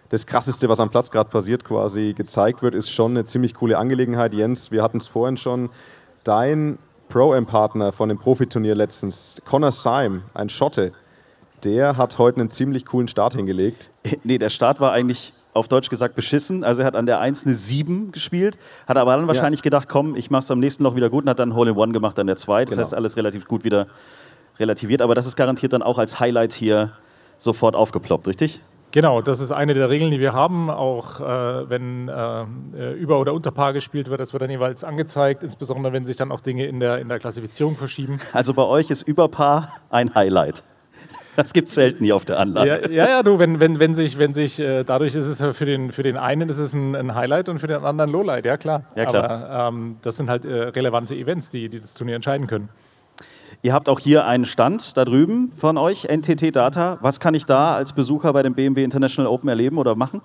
das 0.09 0.25
Krasseste, 0.25 0.69
was 0.69 0.79
am 0.79 0.89
Platz 0.89 1.11
gerade 1.11 1.29
passiert, 1.29 1.63
quasi 1.63 2.13
gezeigt 2.13 2.61
wird, 2.61 2.75
ist 2.75 2.89
schon 2.89 3.11
eine 3.11 3.25
ziemlich 3.25 3.53
coole 3.53 3.77
Angelegenheit. 3.77 4.33
Jens, 4.33 4.71
wir 4.71 4.81
hatten 4.81 4.97
es 4.97 5.07
vorhin 5.07 5.37
schon. 5.37 5.69
Dein 6.23 6.77
Pro-Am-Partner 7.09 7.91
von 7.91 8.09
dem 8.09 8.17
Profiturnier 8.17 8.75
letztens, 8.75 9.41
Connor 9.45 9.71
Syme, 9.71 10.21
ein 10.33 10.49
Schotte, 10.49 10.93
der 11.63 11.97
hat 11.97 12.17
heute 12.17 12.39
einen 12.39 12.49
ziemlich 12.49 12.85
coolen 12.85 13.07
Start 13.07 13.35
hingelegt. 13.35 13.89
Nee, 14.23 14.37
der 14.37 14.49
Start 14.49 14.79
war 14.79 14.91
eigentlich 14.91 15.33
auf 15.53 15.67
Deutsch 15.67 15.89
gesagt 15.89 16.15
beschissen. 16.15 16.63
Also 16.63 16.81
er 16.81 16.87
hat 16.87 16.95
an 16.95 17.05
der 17.05 17.19
1 17.19 17.45
eine 17.45 17.53
7 17.53 18.11
gespielt, 18.11 18.57
hat 18.87 18.97
aber 18.97 19.15
dann 19.15 19.27
wahrscheinlich 19.27 19.59
ja. 19.59 19.63
gedacht, 19.63 19.87
komm, 19.87 20.15
ich 20.15 20.31
mach's 20.31 20.49
am 20.51 20.59
nächsten 20.59 20.83
Loch 20.83 20.95
wieder 20.95 21.09
gut 21.09 21.23
und 21.23 21.29
hat 21.29 21.39
dann 21.39 21.55
Hole 21.55 21.71
in 21.71 21.77
One 21.77 21.93
gemacht 21.93 22.17
an 22.19 22.27
der 22.27 22.35
2. 22.35 22.65
Das 22.65 22.71
genau. 22.71 22.81
heißt, 22.81 22.93
alles 22.93 23.17
relativ 23.17 23.47
gut 23.47 23.63
wieder 23.63 23.87
relativiert. 24.59 25.01
Aber 25.01 25.15
das 25.15 25.27
ist 25.27 25.35
garantiert 25.35 25.73
dann 25.73 25.83
auch 25.83 25.97
als 25.97 26.19
Highlight 26.19 26.53
hier 26.53 26.91
sofort 27.37 27.75
aufgeploppt, 27.75 28.27
richtig? 28.27 28.61
Genau, 28.91 29.23
das 29.23 29.39
ist 29.39 29.51
eine 29.51 29.73
der 29.73 29.89
Regeln, 29.89 30.11
die 30.11 30.19
wir 30.19 30.33
haben. 30.33 30.69
Auch 30.69 31.19
äh, 31.19 31.67
wenn 31.67 32.09
äh, 32.09 32.91
Über- 32.93 33.19
oder 33.19 33.33
Unterpaar 33.33 33.73
gespielt 33.73 34.07
wird, 34.07 34.21
das 34.21 34.33
wird 34.33 34.43
dann 34.43 34.51
jeweils 34.51 34.83
angezeigt, 34.83 35.43
insbesondere 35.43 35.93
wenn 35.93 36.05
sich 36.05 36.15
dann 36.15 36.31
auch 36.31 36.41
Dinge 36.41 36.67
in 36.67 36.79
der, 36.79 36.99
in 36.99 37.09
der 37.09 37.17
Klassifizierung 37.17 37.75
verschieben. 37.75 38.19
Also 38.33 38.53
bei 38.53 38.63
euch 38.63 38.91
ist 38.91 39.01
Überpaar 39.01 39.69
ein 39.89 40.13
Highlight. 40.13 40.63
Das 41.35 41.53
gibt 41.53 41.69
es 41.69 41.73
selten 41.73 42.03
hier 42.03 42.15
auf 42.15 42.25
der 42.25 42.39
Anlage. 42.39 42.83
Ja, 42.93 43.05
ja, 43.05 43.09
ja, 43.09 43.23
du, 43.23 43.39
wenn, 43.39 43.59
wenn, 43.59 43.79
wenn 43.79 43.95
sich, 43.95 44.19
wenn 44.19 44.35
sich 44.35 44.59
äh, 44.59 44.83
dadurch 44.83 45.15
ist 45.15 45.27
es 45.27 45.57
für 45.57 45.65
den, 45.65 45.91
für 45.91 46.03
den 46.03 46.15
einen 46.15 46.47
ist 46.47 46.59
es 46.59 46.73
ein, 46.73 46.95
ein 46.95 47.15
Highlight 47.15 47.49
und 47.49 47.57
für 47.57 47.65
den 47.65 47.83
anderen 47.83 48.11
Lowlight, 48.11 48.45
ja 48.45 48.57
klar. 48.57 48.83
Ja, 48.95 49.05
klar. 49.05 49.23
Aber 49.23 49.69
ähm, 49.69 49.97
das 50.03 50.17
sind 50.17 50.29
halt 50.29 50.45
äh, 50.45 50.65
relevante 50.65 51.15
Events, 51.15 51.49
die, 51.49 51.69
die 51.69 51.79
das 51.79 51.95
Turnier 51.95 52.15
entscheiden 52.15 52.45
können. 52.45 52.69
Ihr 53.65 53.71
habt 53.71 53.87
auch 53.87 54.01
hier 54.01 54.25
einen 54.25 54.43
Stand 54.43 54.97
da 54.97 55.05
drüben 55.05 55.53
von 55.53 55.77
euch, 55.77 56.09
NTT 56.09 56.53
Data. 56.53 56.97
Was 56.99 57.21
kann 57.21 57.33
ich 57.33 57.45
da 57.45 57.75
als 57.75 57.93
Besucher 57.93 58.33
bei 58.33 58.43
dem 58.43 58.55
BMW 58.55 58.83
International 58.83 59.31
Open 59.31 59.47
erleben 59.47 59.77
oder 59.77 59.95
machen? 59.95 60.21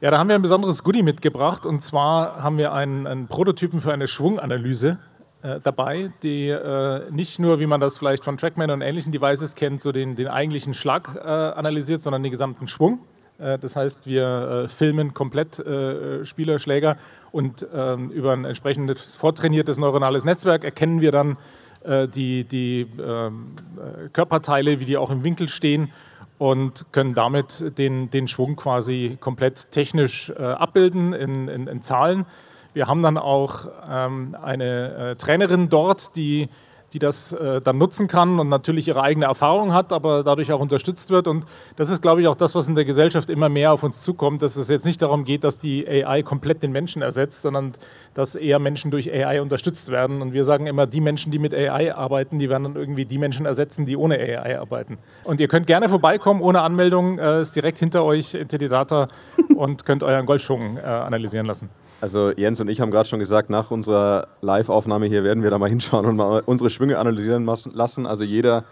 Ja, 0.00 0.10
da 0.10 0.18
haben 0.18 0.28
wir 0.28 0.34
ein 0.34 0.42
besonderes 0.42 0.82
Goodie 0.82 1.04
mitgebracht 1.04 1.66
und 1.66 1.82
zwar 1.82 2.42
haben 2.42 2.58
wir 2.58 2.72
einen, 2.72 3.06
einen 3.06 3.28
Prototypen 3.28 3.80
für 3.80 3.92
eine 3.92 4.08
Schwunganalyse 4.08 4.98
äh, 5.42 5.60
dabei, 5.62 6.12
die 6.24 6.48
äh, 6.48 7.08
nicht 7.12 7.38
nur, 7.38 7.60
wie 7.60 7.66
man 7.66 7.80
das 7.80 7.96
vielleicht 7.96 8.24
von 8.24 8.36
Trackman 8.36 8.72
und 8.72 8.82
ähnlichen 8.82 9.12
Devices 9.12 9.54
kennt, 9.54 9.80
so 9.80 9.92
den, 9.92 10.16
den 10.16 10.26
eigentlichen 10.26 10.74
Schlag 10.74 11.14
äh, 11.14 11.28
analysiert, 11.28 12.02
sondern 12.02 12.24
den 12.24 12.32
gesamten 12.32 12.66
Schwung. 12.66 12.98
Äh, 13.38 13.60
das 13.60 13.76
heißt, 13.76 14.04
wir 14.08 14.64
äh, 14.64 14.68
filmen 14.68 15.14
komplett 15.14 15.60
äh, 15.60 16.24
Spielerschläger 16.24 16.96
und 17.30 17.64
ähm, 17.72 18.10
über 18.10 18.32
ein 18.32 18.44
entsprechendes 18.44 19.14
vortrainiertes 19.14 19.78
neuronales 19.78 20.24
Netzwerk 20.24 20.64
erkennen 20.64 21.00
wir 21.00 21.12
dann, 21.12 21.36
äh, 21.84 22.08
die, 22.08 22.44
die 22.44 22.86
ähm, 23.00 23.56
äh, 23.76 24.08
Körperteile, 24.08 24.80
wie 24.80 24.84
die 24.84 24.96
auch 24.96 25.10
im 25.10 25.24
Winkel 25.24 25.48
stehen 25.48 25.90
und 26.38 26.86
können 26.92 27.14
damit 27.14 27.78
den, 27.78 28.10
den 28.10 28.26
Schwung 28.26 28.56
quasi 28.56 29.18
komplett 29.20 29.70
technisch 29.72 30.30
äh, 30.30 30.42
abbilden 30.42 31.12
in, 31.12 31.48
in, 31.48 31.66
in, 31.66 31.82
Zahlen. 31.82 32.24
Wir 32.72 32.86
haben 32.86 33.02
dann 33.02 33.18
auch 33.18 33.66
ähm, 33.90 34.36
eine 34.40 35.10
äh, 35.10 35.16
Trainerin 35.16 35.68
dort, 35.68 36.16
die 36.16 36.48
die 36.92 36.98
das 36.98 37.32
äh, 37.32 37.60
dann 37.60 37.78
nutzen 37.78 38.08
kann 38.08 38.38
und 38.38 38.48
natürlich 38.48 38.88
ihre 38.88 39.02
eigene 39.02 39.26
Erfahrung 39.26 39.72
hat, 39.72 39.92
aber 39.92 40.24
dadurch 40.24 40.52
auch 40.52 40.60
unterstützt 40.60 41.10
wird. 41.10 41.28
Und 41.28 41.44
das 41.76 41.90
ist, 41.90 42.02
glaube 42.02 42.20
ich, 42.20 42.28
auch 42.28 42.36
das, 42.36 42.54
was 42.54 42.68
in 42.68 42.74
der 42.74 42.84
Gesellschaft 42.84 43.30
immer 43.30 43.48
mehr 43.48 43.72
auf 43.72 43.82
uns 43.82 44.02
zukommt, 44.02 44.42
dass 44.42 44.56
es 44.56 44.68
jetzt 44.68 44.86
nicht 44.86 45.00
darum 45.00 45.24
geht, 45.24 45.44
dass 45.44 45.58
die 45.58 45.86
AI 45.88 46.22
komplett 46.22 46.62
den 46.62 46.72
Menschen 46.72 47.02
ersetzt, 47.02 47.42
sondern 47.42 47.72
dass 48.14 48.34
eher 48.34 48.58
Menschen 48.58 48.90
durch 48.90 49.12
AI 49.12 49.40
unterstützt 49.40 49.88
werden. 49.88 50.20
Und 50.20 50.32
wir 50.32 50.44
sagen 50.44 50.66
immer, 50.66 50.86
die 50.86 51.00
Menschen, 51.00 51.30
die 51.30 51.38
mit 51.38 51.54
AI 51.54 51.94
arbeiten, 51.94 52.38
die 52.38 52.48
werden 52.48 52.64
dann 52.64 52.76
irgendwie 52.76 53.04
die 53.04 53.18
Menschen 53.18 53.46
ersetzen, 53.46 53.86
die 53.86 53.96
ohne 53.96 54.16
AI 54.18 54.58
arbeiten. 54.58 54.98
Und 55.24 55.40
ihr 55.40 55.48
könnt 55.48 55.66
gerne 55.66 55.88
vorbeikommen, 55.88 56.40
ohne 56.40 56.62
Anmeldung, 56.62 57.18
äh, 57.18 57.42
ist 57.42 57.54
direkt 57.54 57.78
hinter 57.78 58.04
euch 58.04 58.34
Intellidata 58.34 59.08
und 59.56 59.84
könnt 59.86 60.02
euren 60.02 60.26
Goldschwung 60.26 60.76
äh, 60.76 60.80
analysieren 60.80 61.46
lassen. 61.46 61.70
Also 62.00 62.30
Jens 62.30 62.60
und 62.60 62.68
ich 62.68 62.80
haben 62.80 62.90
gerade 62.90 63.08
schon 63.08 63.18
gesagt, 63.18 63.50
nach 63.50 63.70
unserer 63.70 64.28
Live-Aufnahme 64.40 65.06
hier 65.06 65.22
werden 65.22 65.42
wir 65.42 65.50
da 65.50 65.58
mal 65.58 65.68
hinschauen 65.68 66.06
und 66.06 66.16
mal 66.16 66.42
unsere 66.46 66.70
Schwünge 66.70 66.98
analysieren 66.98 67.44
lassen. 67.74 68.06
Also 68.06 68.24
jeder, 68.24 68.64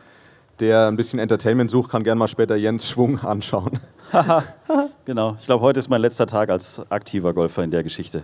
der 0.61 0.89
ein 0.89 0.97
bisschen 0.97 1.19
Entertainment 1.19 1.71
sucht, 1.71 1.91
kann 1.91 2.05
gerne 2.05 2.19
mal 2.19 2.29
später 2.29 2.57
Jens 2.57 2.89
Schwung 2.89 3.19
anschauen. 3.23 3.81
genau. 5.05 5.37
Ich 5.39 5.45
glaube, 5.45 5.63
heute 5.63 5.79
ist 5.79 5.91
mein 5.91 6.01
letzter 6.01 6.27
Tag 6.27 6.49
als 6.49 6.81
aktiver 6.91 7.35
Golfer 7.35 7.63
in 7.63 7.71
der 7.71 7.83
Geschichte. 7.83 8.23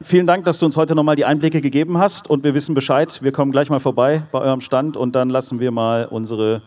Vielen 0.00 0.26
Dank, 0.26 0.44
dass 0.44 0.58
du 0.58 0.66
uns 0.66 0.76
heute 0.76 0.94
nochmal 0.94 1.16
die 1.16 1.24
Einblicke 1.24 1.60
gegeben 1.60 1.98
hast 1.98 2.28
und 2.30 2.44
wir 2.44 2.54
wissen 2.54 2.74
Bescheid. 2.74 3.20
Wir 3.22 3.32
kommen 3.32 3.52
gleich 3.52 3.70
mal 3.70 3.80
vorbei 3.80 4.22
bei 4.32 4.40
eurem 4.40 4.60
Stand 4.60 4.96
und 4.96 5.14
dann 5.14 5.30
lassen 5.30 5.60
wir 5.60 5.70
mal 5.70 6.06
unsere 6.06 6.62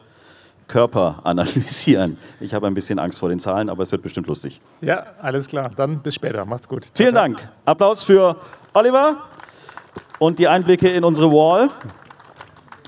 Körper 0.71 1.19
analysieren. 1.23 2.17
Ich 2.39 2.55
habe 2.55 2.65
ein 2.65 2.73
bisschen 2.73 2.97
Angst 2.97 3.19
vor 3.19 3.29
den 3.29 3.39
Zahlen, 3.39 3.69
aber 3.69 3.83
es 3.83 3.91
wird 3.91 4.01
bestimmt 4.01 4.25
lustig. 4.27 4.59
Ja, 4.81 5.03
alles 5.21 5.47
klar. 5.47 5.69
Dann 5.75 5.99
bis 5.99 6.15
später. 6.15 6.45
Macht's 6.45 6.67
gut. 6.67 6.87
Vielen 6.95 7.13
Dank. 7.13 7.47
Applaus 7.65 8.03
für 8.03 8.37
Oliver 8.73 9.17
und 10.17 10.39
die 10.39 10.47
Einblicke 10.47 10.89
in 10.89 11.03
unsere 11.03 11.31
Wall. 11.31 11.69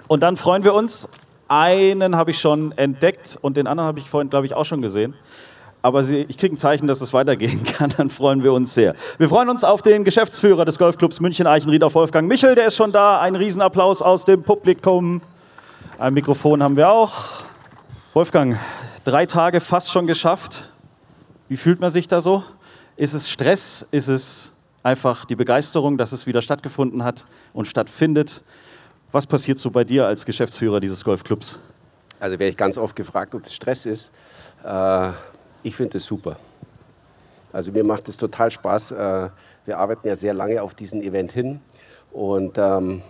Und 0.07 0.23
dann 0.23 0.37
freuen 0.37 0.63
wir 0.63 0.73
uns. 0.73 1.09
Einen 1.49 2.15
habe 2.15 2.31
ich 2.31 2.39
schon 2.39 2.71
entdeckt 2.71 3.37
und 3.41 3.57
den 3.57 3.67
anderen 3.67 3.87
habe 3.87 3.99
ich 3.99 4.09
vorhin, 4.09 4.29
glaube 4.29 4.45
ich, 4.45 4.55
auch 4.55 4.65
schon 4.65 4.81
gesehen. 4.81 5.13
Aber 5.83 6.01
Sie, 6.01 6.25
ich 6.29 6.37
kriege 6.37 6.55
ein 6.55 6.57
Zeichen, 6.57 6.87
dass 6.87 7.01
es 7.01 7.13
weitergehen 7.13 7.63
kann. 7.77 7.93
Dann 7.97 8.09
freuen 8.09 8.41
wir 8.41 8.53
uns 8.53 8.73
sehr. 8.73 8.95
Wir 9.17 9.27
freuen 9.27 9.49
uns 9.49 9.65
auf 9.65 9.81
den 9.81 10.05
Geschäftsführer 10.05 10.63
des 10.63 10.79
Golfclubs 10.79 11.19
München 11.19 11.45
Eichenried 11.45 11.83
auf 11.83 11.95
Wolfgang 11.95 12.27
Michel. 12.29 12.55
Der 12.55 12.67
ist 12.67 12.77
schon 12.77 12.93
da. 12.93 13.19
Ein 13.19 13.35
Riesenapplaus 13.35 14.01
aus 14.01 14.23
dem 14.23 14.41
Publikum. 14.41 15.21
Ein 15.99 16.13
Mikrofon 16.13 16.63
haben 16.63 16.77
wir 16.77 16.89
auch. 16.89 17.43
Wolfgang, 18.13 18.59
Drei 19.03 19.25
Tage 19.25 19.59
fast 19.59 19.91
schon 19.91 20.07
geschafft. 20.07 20.71
Wie 21.49 21.57
fühlt 21.57 21.81
man 21.81 21.89
sich 21.89 22.07
da 22.07 22.21
so? 22.21 22.41
Ist 22.95 23.13
es 23.13 23.29
Stress? 23.29 23.85
Ist 23.91 24.07
es 24.07 24.53
einfach 24.81 25.25
die 25.25 25.35
Begeisterung, 25.35 25.97
dass 25.97 26.13
es 26.13 26.25
wieder 26.25 26.41
stattgefunden 26.41 27.03
hat 27.03 27.25
und 27.51 27.67
stattfindet? 27.67 28.43
Was 29.11 29.27
passiert 29.27 29.59
so 29.59 29.71
bei 29.71 29.83
dir 29.83 30.07
als 30.07 30.25
Geschäftsführer 30.25 30.79
dieses 30.79 31.03
Golfclubs? 31.03 31.59
Also 32.21 32.39
werde 32.39 32.51
ich 32.51 32.55
ganz 32.55 32.77
oft 32.77 32.95
gefragt, 32.95 33.35
ob 33.35 33.43
das 33.43 33.53
Stress 33.53 33.85
ist. 33.85 34.09
Äh, 34.63 35.09
ich 35.63 35.75
finde 35.75 35.97
es 35.97 36.05
super. 36.05 36.37
Also 37.51 37.73
mir 37.73 37.83
macht 37.83 38.07
es 38.07 38.15
total 38.15 38.51
Spaß. 38.51 38.91
Äh, 38.91 39.29
wir 39.65 39.77
arbeiten 39.77 40.07
ja 40.07 40.15
sehr 40.15 40.33
lange 40.33 40.61
auf 40.61 40.75
diesen 40.75 41.03
Event 41.03 41.33
hin 41.33 41.59
und 42.13 42.57
ähm, 42.57 43.01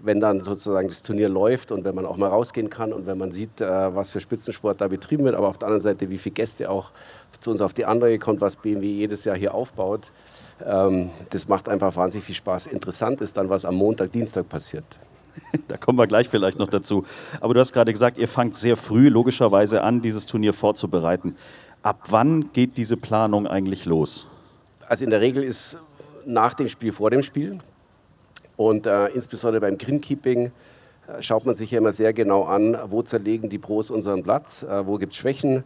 wenn 0.00 0.20
dann 0.20 0.40
sozusagen 0.40 0.88
das 0.88 1.02
Turnier 1.02 1.28
läuft 1.28 1.72
und 1.72 1.84
wenn 1.84 1.94
man 1.94 2.06
auch 2.06 2.16
mal 2.16 2.28
rausgehen 2.28 2.70
kann 2.70 2.92
und 2.92 3.06
wenn 3.06 3.18
man 3.18 3.32
sieht, 3.32 3.60
äh, 3.60 3.94
was 3.94 4.10
für 4.10 4.20
Spitzensport 4.20 4.80
da 4.80 4.88
betrieben 4.88 5.24
wird, 5.24 5.34
aber 5.34 5.48
auf 5.48 5.58
der 5.58 5.68
anderen 5.68 5.82
Seite, 5.82 6.10
wie 6.10 6.18
viele 6.18 6.34
Gäste 6.34 6.70
auch 6.70 6.92
zu 7.40 7.50
uns 7.50 7.60
auf 7.60 7.74
die 7.74 7.84
Anlage 7.84 8.18
kommen, 8.18 8.40
was 8.40 8.56
BMW 8.56 8.86
jedes 8.86 9.24
Jahr 9.24 9.36
hier 9.36 9.54
aufbaut, 9.54 10.10
ähm, 10.64 11.10
das 11.30 11.48
macht 11.48 11.68
einfach 11.68 11.94
wahnsinnig 11.96 12.24
viel 12.26 12.34
Spaß. 12.34 12.66
Interessant 12.66 13.20
ist 13.20 13.36
dann, 13.36 13.48
was 13.50 13.64
am 13.64 13.74
Montag, 13.74 14.12
Dienstag 14.12 14.48
passiert. 14.48 14.84
Da 15.68 15.76
kommen 15.76 15.98
wir 15.98 16.06
gleich 16.06 16.28
vielleicht 16.28 16.58
noch 16.58 16.68
dazu. 16.68 17.04
Aber 17.40 17.54
du 17.54 17.60
hast 17.60 17.72
gerade 17.72 17.92
gesagt, 17.92 18.18
ihr 18.18 18.26
fangt 18.26 18.56
sehr 18.56 18.76
früh 18.76 19.08
logischerweise 19.08 19.82
an, 19.82 20.02
dieses 20.02 20.26
Turnier 20.26 20.52
vorzubereiten. 20.52 21.36
Ab 21.82 22.06
wann 22.08 22.52
geht 22.52 22.76
diese 22.76 22.96
Planung 22.96 23.46
eigentlich 23.46 23.84
los? 23.84 24.26
Also 24.88 25.04
in 25.04 25.10
der 25.10 25.20
Regel 25.20 25.44
ist 25.44 25.78
nach 26.26 26.54
dem 26.54 26.68
Spiel 26.68 26.92
vor 26.92 27.10
dem 27.10 27.22
Spiel. 27.22 27.58
Und 28.58 28.86
äh, 28.86 29.06
insbesondere 29.10 29.60
beim 29.60 29.78
Greenkeeping 29.78 30.46
äh, 30.46 31.22
schaut 31.22 31.46
man 31.46 31.54
sich 31.54 31.70
ja 31.70 31.78
immer 31.78 31.92
sehr 31.92 32.12
genau 32.12 32.42
an, 32.42 32.76
wo 32.88 33.02
zerlegen 33.02 33.48
die 33.48 33.58
Pros 33.58 33.88
unseren 33.88 34.24
Platz, 34.24 34.64
äh, 34.64 34.84
wo 34.84 34.98
gibt 34.98 35.12
es 35.12 35.18
Schwächen. 35.18 35.62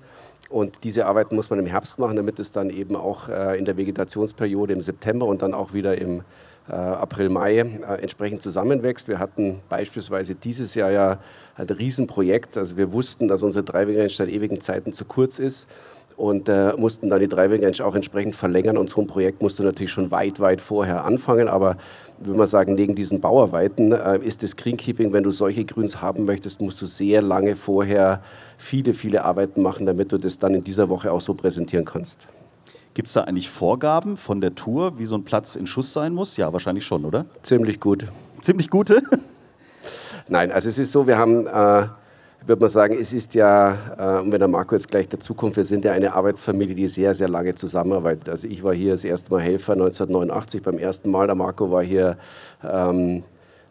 Und 0.50 0.84
diese 0.84 1.06
Arbeiten 1.06 1.34
muss 1.34 1.48
man 1.48 1.58
im 1.58 1.64
Herbst 1.64 1.98
machen, 1.98 2.16
damit 2.16 2.38
es 2.38 2.52
dann 2.52 2.68
eben 2.68 2.94
auch 2.94 3.30
äh, 3.30 3.58
in 3.58 3.64
der 3.64 3.78
Vegetationsperiode 3.78 4.74
im 4.74 4.82
September 4.82 5.24
und 5.24 5.40
dann 5.40 5.54
auch 5.54 5.72
wieder 5.72 5.98
im 5.98 6.22
April, 6.68 7.28
Mai 7.28 7.58
entsprechend 7.58 8.40
zusammenwächst. 8.40 9.08
Wir 9.08 9.18
hatten 9.18 9.60
beispielsweise 9.68 10.36
dieses 10.36 10.76
Jahr 10.76 10.92
ja 10.92 11.18
ein 11.56 11.66
Riesenprojekt. 11.66 12.56
Also 12.56 12.76
wir 12.76 12.92
wussten, 12.92 13.26
dass 13.26 13.42
unsere 13.42 13.64
Dreiweg 13.64 14.08
seit 14.12 14.28
ewigen 14.28 14.60
Zeiten 14.60 14.92
zu 14.92 15.04
kurz 15.04 15.40
ist 15.40 15.66
und 16.22 16.48
äh, 16.48 16.72
mussten 16.76 17.10
dann 17.10 17.18
die 17.18 17.26
Driving 17.26 17.64
Range 17.64 17.84
auch 17.84 17.96
entsprechend 17.96 18.36
verlängern. 18.36 18.76
Und 18.76 18.88
so 18.88 19.00
ein 19.00 19.08
Projekt 19.08 19.42
musste 19.42 19.64
natürlich 19.64 19.90
schon 19.90 20.12
weit, 20.12 20.38
weit 20.38 20.60
vorher 20.60 21.04
anfangen. 21.04 21.48
Aber 21.48 21.76
würde 22.20 22.38
man 22.38 22.46
sagen, 22.46 22.76
neben 22.76 22.94
diesen 22.94 23.20
Bauarbeiten 23.20 23.90
äh, 23.90 24.18
ist 24.18 24.44
das 24.44 24.54
Greenkeeping, 24.54 25.12
wenn 25.12 25.24
du 25.24 25.32
solche 25.32 25.64
Grüns 25.64 26.00
haben 26.00 26.24
möchtest, 26.24 26.60
musst 26.60 26.80
du 26.80 26.86
sehr 26.86 27.22
lange 27.22 27.56
vorher 27.56 28.22
viele, 28.56 28.94
viele 28.94 29.24
Arbeiten 29.24 29.62
machen, 29.62 29.84
damit 29.84 30.12
du 30.12 30.18
das 30.18 30.38
dann 30.38 30.54
in 30.54 30.62
dieser 30.62 30.88
Woche 30.88 31.10
auch 31.10 31.20
so 31.20 31.34
präsentieren 31.34 31.84
kannst. 31.84 32.28
Gibt 32.94 33.08
es 33.08 33.14
da 33.14 33.22
eigentlich 33.22 33.50
Vorgaben 33.50 34.16
von 34.16 34.40
der 34.40 34.54
Tour, 34.54 35.00
wie 35.00 35.06
so 35.06 35.16
ein 35.16 35.24
Platz 35.24 35.56
in 35.56 35.66
Schuss 35.66 35.92
sein 35.92 36.14
muss? 36.14 36.36
Ja, 36.36 36.52
wahrscheinlich 36.52 36.86
schon, 36.86 37.04
oder? 37.04 37.26
Ziemlich 37.42 37.80
gut. 37.80 38.06
Ziemlich 38.42 38.70
gute? 38.70 39.02
Nein, 40.28 40.52
also 40.52 40.68
es 40.68 40.78
ist 40.78 40.92
so, 40.92 41.08
wir 41.08 41.18
haben... 41.18 41.48
Äh, 41.48 41.88
würde 42.46 42.60
man 42.60 42.68
sagen, 42.68 42.96
es 42.98 43.12
ist 43.12 43.34
ja, 43.34 43.76
äh, 43.98 44.20
und 44.20 44.32
wenn 44.32 44.40
der 44.40 44.48
Marco 44.48 44.74
jetzt 44.74 44.90
gleich 44.90 45.08
dazukommt, 45.08 45.56
wir 45.56 45.64
sind 45.64 45.84
ja 45.84 45.92
eine 45.92 46.12
Arbeitsfamilie, 46.14 46.74
die 46.74 46.88
sehr, 46.88 47.14
sehr 47.14 47.28
lange 47.28 47.54
zusammenarbeitet. 47.54 48.28
Also 48.28 48.48
ich 48.48 48.62
war 48.62 48.74
hier 48.74 48.92
das 48.92 49.04
erste 49.04 49.30
Mal 49.32 49.42
Helfer 49.42 49.72
1989 49.74 50.62
beim 50.62 50.78
ersten 50.78 51.10
Mal, 51.10 51.26
der 51.26 51.36
Marco 51.36 51.70
war 51.70 51.82
hier 51.82 52.16
ähm, 52.62 53.22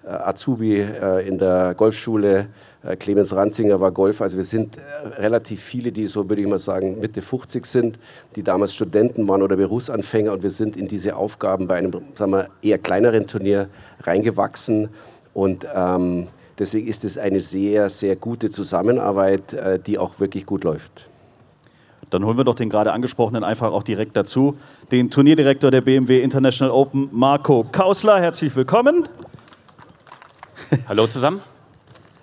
äh, 0.03 0.09
Azubi 0.09 0.79
äh, 0.79 1.27
in 1.27 1.37
der 1.37 1.75
Golfschule, 1.75 2.47
äh, 2.83 2.95
Clemens 2.95 3.35
Ranzinger 3.35 3.79
war 3.79 3.91
Golf. 3.91 4.21
Also 4.21 4.37
wir 4.37 4.43
sind 4.43 4.77
äh, 4.77 4.81
relativ 5.21 5.61
viele, 5.61 5.91
die 5.91 6.07
so, 6.07 6.27
würde 6.27 6.41
ich 6.41 6.47
mal 6.47 6.57
sagen, 6.57 6.99
Mitte 6.99 7.21
50 7.21 7.65
sind, 7.65 7.99
die 8.35 8.41
damals 8.41 8.73
Studenten 8.73 9.27
waren 9.27 9.43
oder 9.43 9.57
Berufsanfänger 9.57 10.33
und 10.33 10.43
wir 10.43 10.49
sind 10.49 10.75
in 10.75 10.87
diese 10.87 11.15
Aufgaben 11.15 11.67
bei 11.67 11.75
einem, 11.75 11.91
sagen 12.15 12.31
wir, 12.31 12.47
eher 12.61 12.79
kleineren 12.79 13.27
Turnier 13.27 13.67
reingewachsen 14.01 14.89
und 15.33 15.67
ähm, 15.75 16.27
Deswegen 16.61 16.87
ist 16.87 17.03
es 17.05 17.17
eine 17.17 17.39
sehr, 17.39 17.89
sehr 17.89 18.15
gute 18.15 18.51
Zusammenarbeit, 18.51 19.51
äh, 19.53 19.79
die 19.79 19.97
auch 19.97 20.19
wirklich 20.19 20.45
gut 20.45 20.63
läuft. 20.63 21.09
Dann 22.11 22.23
holen 22.23 22.37
wir 22.37 22.43
doch 22.43 22.53
den 22.53 22.69
gerade 22.69 22.93
angesprochenen 22.93 23.43
einfach 23.43 23.71
auch 23.71 23.81
direkt 23.81 24.15
dazu, 24.15 24.59
den 24.91 25.09
Turnierdirektor 25.09 25.71
der 25.71 25.81
BMW 25.81 26.21
International 26.21 26.71
Open, 26.71 27.09
Marco 27.11 27.65
Kausler. 27.71 28.21
Herzlich 28.21 28.55
willkommen. 28.55 29.09
Hallo 30.87 31.07
zusammen. 31.07 31.41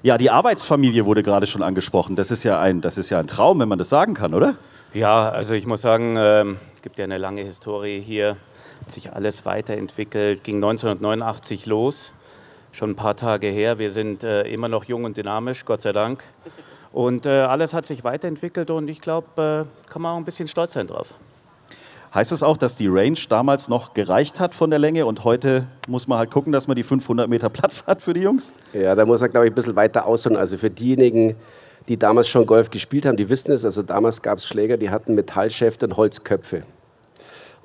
Ja, 0.04 0.16
die 0.16 0.30
Arbeitsfamilie 0.30 1.04
wurde 1.04 1.24
gerade 1.24 1.48
schon 1.48 1.64
angesprochen. 1.64 2.14
Das 2.14 2.30
ist 2.30 2.44
ja 2.44 2.60
ein, 2.60 2.80
das 2.80 2.96
ist 2.96 3.10
ja 3.10 3.18
ein 3.18 3.26
Traum, 3.26 3.58
wenn 3.58 3.68
man 3.68 3.80
das 3.80 3.88
sagen 3.88 4.14
kann, 4.14 4.34
oder? 4.34 4.54
Ja, 4.94 5.30
also 5.30 5.54
ich 5.54 5.66
muss 5.66 5.82
sagen, 5.82 6.16
es 6.16 6.42
ähm, 6.42 6.56
gibt 6.82 6.96
ja 6.96 7.02
eine 7.02 7.18
lange 7.18 7.42
Historie 7.42 8.00
hier, 8.00 8.36
hat 8.82 8.92
sich 8.92 9.12
alles 9.12 9.44
weiterentwickelt, 9.44 10.44
ging 10.44 10.58
1989 10.58 11.66
los 11.66 12.12
schon 12.72 12.90
ein 12.90 12.96
paar 12.96 13.16
Tage 13.16 13.48
her. 13.48 13.78
Wir 13.78 13.90
sind 13.90 14.24
äh, 14.24 14.42
immer 14.42 14.68
noch 14.68 14.84
jung 14.84 15.04
und 15.04 15.16
dynamisch, 15.16 15.64
Gott 15.64 15.82
sei 15.82 15.92
Dank. 15.92 16.22
Und 16.92 17.26
äh, 17.26 17.30
alles 17.40 17.74
hat 17.74 17.86
sich 17.86 18.04
weiterentwickelt 18.04 18.70
und 18.70 18.88
ich 18.88 19.00
glaube, 19.00 19.66
äh, 19.86 19.90
kann 19.90 20.02
man 20.02 20.14
auch 20.14 20.16
ein 20.16 20.24
bisschen 20.24 20.48
stolz 20.48 20.72
sein 20.72 20.86
drauf. 20.86 21.14
Heißt 22.14 22.32
es 22.32 22.40
das 22.40 22.48
auch, 22.48 22.56
dass 22.56 22.74
die 22.74 22.88
Range 22.88 23.18
damals 23.28 23.68
noch 23.68 23.92
gereicht 23.92 24.40
hat 24.40 24.54
von 24.54 24.70
der 24.70 24.78
Länge 24.78 25.04
und 25.04 25.24
heute 25.24 25.66
muss 25.86 26.08
man 26.08 26.18
halt 26.18 26.30
gucken, 26.30 26.52
dass 26.52 26.66
man 26.66 26.74
die 26.74 26.82
500 26.82 27.28
Meter 27.28 27.50
Platz 27.50 27.86
hat 27.86 28.00
für 28.00 28.14
die 28.14 28.20
Jungs? 28.20 28.52
Ja, 28.72 28.94
da 28.94 29.04
muss 29.04 29.20
man, 29.20 29.30
glaube 29.30 29.46
ich, 29.46 29.52
ein 29.52 29.54
bisschen 29.54 29.76
weiter 29.76 30.06
ausholen. 30.06 30.38
Also 30.38 30.56
für 30.56 30.70
diejenigen, 30.70 31.36
die 31.88 31.98
damals 31.98 32.28
schon 32.28 32.46
Golf 32.46 32.70
gespielt 32.70 33.04
haben, 33.04 33.18
die 33.18 33.28
wissen 33.28 33.52
es. 33.52 33.64
Also 33.64 33.82
damals 33.82 34.22
gab 34.22 34.38
es 34.38 34.46
Schläger, 34.46 34.78
die 34.78 34.88
hatten 34.88 35.14
Metallschäfte 35.14 35.86
und 35.86 35.96
Holzköpfe. 35.96 36.62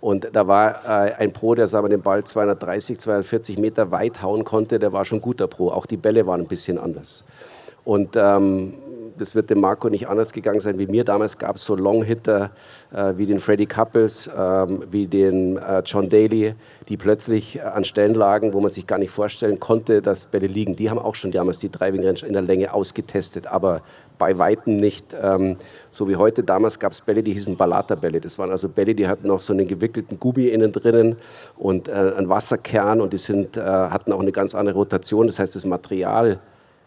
Und 0.04 0.36
da 0.36 0.48
war 0.50 0.84
äh, 0.84 1.14
ein 1.14 1.32
Pro, 1.32 1.56
der 1.56 1.70
sagen 1.70 1.86
wir, 1.86 1.90
den 1.90 2.02
Ball 2.02 2.26
230, 2.26 3.00
240 3.00 3.58
Meter 3.58 3.90
weit 3.92 4.22
hauen 4.22 4.44
konnte, 4.44 4.78
der 4.78 4.92
war 4.92 5.06
schon 5.06 5.22
guter 5.22 5.48
Pro. 5.48 5.70
Auch 5.70 5.86
die 5.86 5.96
Bälle 5.96 6.28
waren 6.28 6.42
ein 6.42 6.48
bisschen 6.48 6.78
anders. 6.78 7.24
Und 7.86 8.18
ähm, 8.18 8.74
das 9.18 9.36
wird 9.36 9.50
dem 9.50 9.60
Marco 9.60 9.90
nicht 9.90 10.08
anders 10.08 10.34
gegangen 10.34 10.60
sein 10.60 10.80
wie 10.80 10.88
mir. 10.88 11.04
Damals 11.04 11.38
gab 11.38 11.56
es 11.56 11.66
so 11.66 11.76
Longhitter 11.76 12.52
äh, 12.94 13.14
wie 13.18 13.26
den 13.26 13.40
Freddie 13.40 13.66
Couples, 13.66 14.30
ähm, 14.38 14.84
wie 14.90 15.08
den 15.08 15.58
äh, 15.58 15.82
John 15.86 16.10
Daly, 16.10 16.56
die 16.90 16.98
plötzlich 16.98 17.58
äh, 17.58 17.62
an 17.62 17.84
Stellen 17.84 18.16
lagen, 18.16 18.54
wo 18.54 18.62
man 18.62 18.70
sich 18.70 18.88
gar 18.88 18.98
nicht 18.98 19.12
vorstellen 19.12 19.60
konnte, 19.60 20.02
dass 20.02 20.26
Bälle 20.26 20.48
liegen. 20.48 20.76
Die 20.76 20.90
haben 20.90 21.00
auch 21.00 21.16
schon 21.16 21.32
damals 21.32 21.60
die 21.60 21.70
Driving 21.70 22.06
Range 22.06 22.20
in 22.26 22.34
der 22.34 22.42
Länge 22.42 22.74
ausgetestet, 22.74 23.48
aber 23.48 23.82
bei 24.18 24.38
Weitem 24.38 24.78
nicht 24.78 25.16
ähm, 25.22 25.58
so 25.90 26.08
wie 26.08 26.16
heute. 26.16 26.44
Damals 26.44 26.80
gab 26.80 26.92
es 26.92 27.02
Bälle, 27.02 27.24
die 27.24 27.34
hießen 27.34 27.58
Ballata-Bälle. 27.58 28.22
Das 28.22 28.38
waren 28.40 28.52
also 28.52 28.70
Bälle, 28.70 28.96
die 28.96 29.08
hatten 29.08 29.28
noch 29.28 29.42
so 29.42 29.54
einen 29.54 29.68
gewickelten 29.68 30.20
Gummi 30.20 30.48
innen 30.48 30.72
drinnen 30.72 31.18
und 31.58 31.88
äh, 31.88 31.92
einen 31.92 32.30
Wasserkern 32.30 33.02
und 33.02 33.14
die 33.14 33.18
sind, 33.18 33.58
äh, 33.58 33.62
hatten 33.62 34.12
auch 34.12 34.22
eine 34.22 34.32
ganz 34.32 34.56
andere 34.56 34.76
Rotation. 34.76 35.28
Das 35.28 35.40
heißt, 35.40 35.56
das 35.56 35.66
Material 35.66 36.40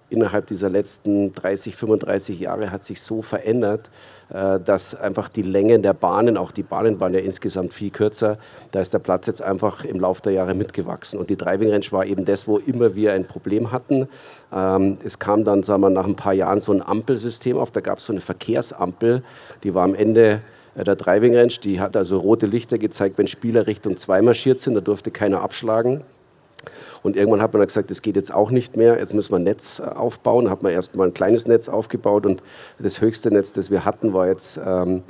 innerhalb 0.08 0.46
dieser 0.46 0.70
letzten 0.70 1.32
30, 1.32 1.74
35 1.76 2.40
Jahre 2.40 2.70
hat 2.70 2.84
sich 2.84 3.00
so 3.00 3.22
verändert, 3.22 3.90
äh, 4.32 4.60
dass 4.60 4.94
einfach 4.94 5.28
die 5.28 5.42
Längen 5.42 5.82
der 5.82 5.94
Bahnen, 5.94 6.36
auch 6.36 6.52
die 6.52 6.62
Bahnen 6.62 7.00
waren 7.00 7.14
ja 7.14 7.20
insgesamt 7.20 7.72
viel 7.72 7.90
kürzer, 7.90 8.38
da 8.70 8.80
ist 8.80 8.94
der 8.94 8.98
Platz 8.98 9.26
jetzt 9.26 9.42
einfach 9.42 9.84
im 9.84 10.00
Laufe 10.00 10.22
der 10.22 10.32
Jahre 10.32 10.54
mitgewachsen. 10.54 11.18
Und 11.18 11.30
die 11.30 11.36
Driving 11.36 11.70
Range 11.70 11.86
war 11.90 12.06
eben 12.06 12.24
das, 12.24 12.46
wo 12.46 12.58
immer 12.58 12.94
wir 12.94 13.12
ein 13.12 13.26
Problem 13.26 13.72
hatten. 13.72 14.08
Ähm, 14.52 14.98
es 15.04 15.18
kam 15.18 15.44
dann, 15.44 15.62
sagen 15.62 15.82
wir, 15.82 15.90
nach 15.90 16.06
ein 16.06 16.16
paar 16.16 16.34
Jahren 16.34 16.60
so 16.60 16.72
ein 16.72 16.82
Ampelsystem 16.82 17.56
auf, 17.56 17.70
da 17.70 17.80
gab 17.80 17.98
es 17.98 18.04
so 18.04 18.12
eine 18.12 18.20
Verkehrsampel, 18.20 19.22
die 19.62 19.74
war 19.74 19.84
am 19.84 19.94
Ende 19.94 20.40
äh, 20.76 20.84
der 20.84 20.96
Driving 20.96 21.34
Range, 21.36 21.54
die 21.62 21.80
hat 21.80 21.96
also 21.96 22.18
rote 22.18 22.46
Lichter 22.46 22.78
gezeigt, 22.78 23.18
wenn 23.18 23.26
Spieler 23.26 23.66
Richtung 23.66 23.96
2 23.96 24.22
marschiert 24.22 24.60
sind, 24.60 24.74
da 24.74 24.80
durfte 24.80 25.10
keiner 25.10 25.40
abschlagen. 25.42 26.04
Und 27.02 27.16
irgendwann 27.16 27.42
hat 27.42 27.52
man 27.52 27.60
dann 27.60 27.68
gesagt, 27.68 27.90
das 27.90 28.02
geht 28.02 28.16
jetzt 28.16 28.32
auch 28.32 28.50
nicht 28.50 28.76
mehr, 28.76 28.98
jetzt 28.98 29.14
müssen 29.14 29.32
wir 29.32 29.38
ein 29.38 29.44
Netz 29.44 29.80
äh, 29.80 29.88
aufbauen. 29.88 30.46
Da 30.46 30.50
hat 30.50 30.62
man 30.62 30.72
erst 30.72 30.96
mal 30.96 31.08
ein 31.08 31.14
kleines 31.14 31.46
Netz 31.46 31.68
aufgebaut 31.68 32.26
und 32.26 32.42
das 32.78 33.00
höchste 33.00 33.30
Netz, 33.30 33.52
das 33.52 33.70
wir 33.70 33.84
hatten, 33.84 34.12
war 34.12 34.28
jetzt... 34.28 34.58
Ähm, 34.64 35.02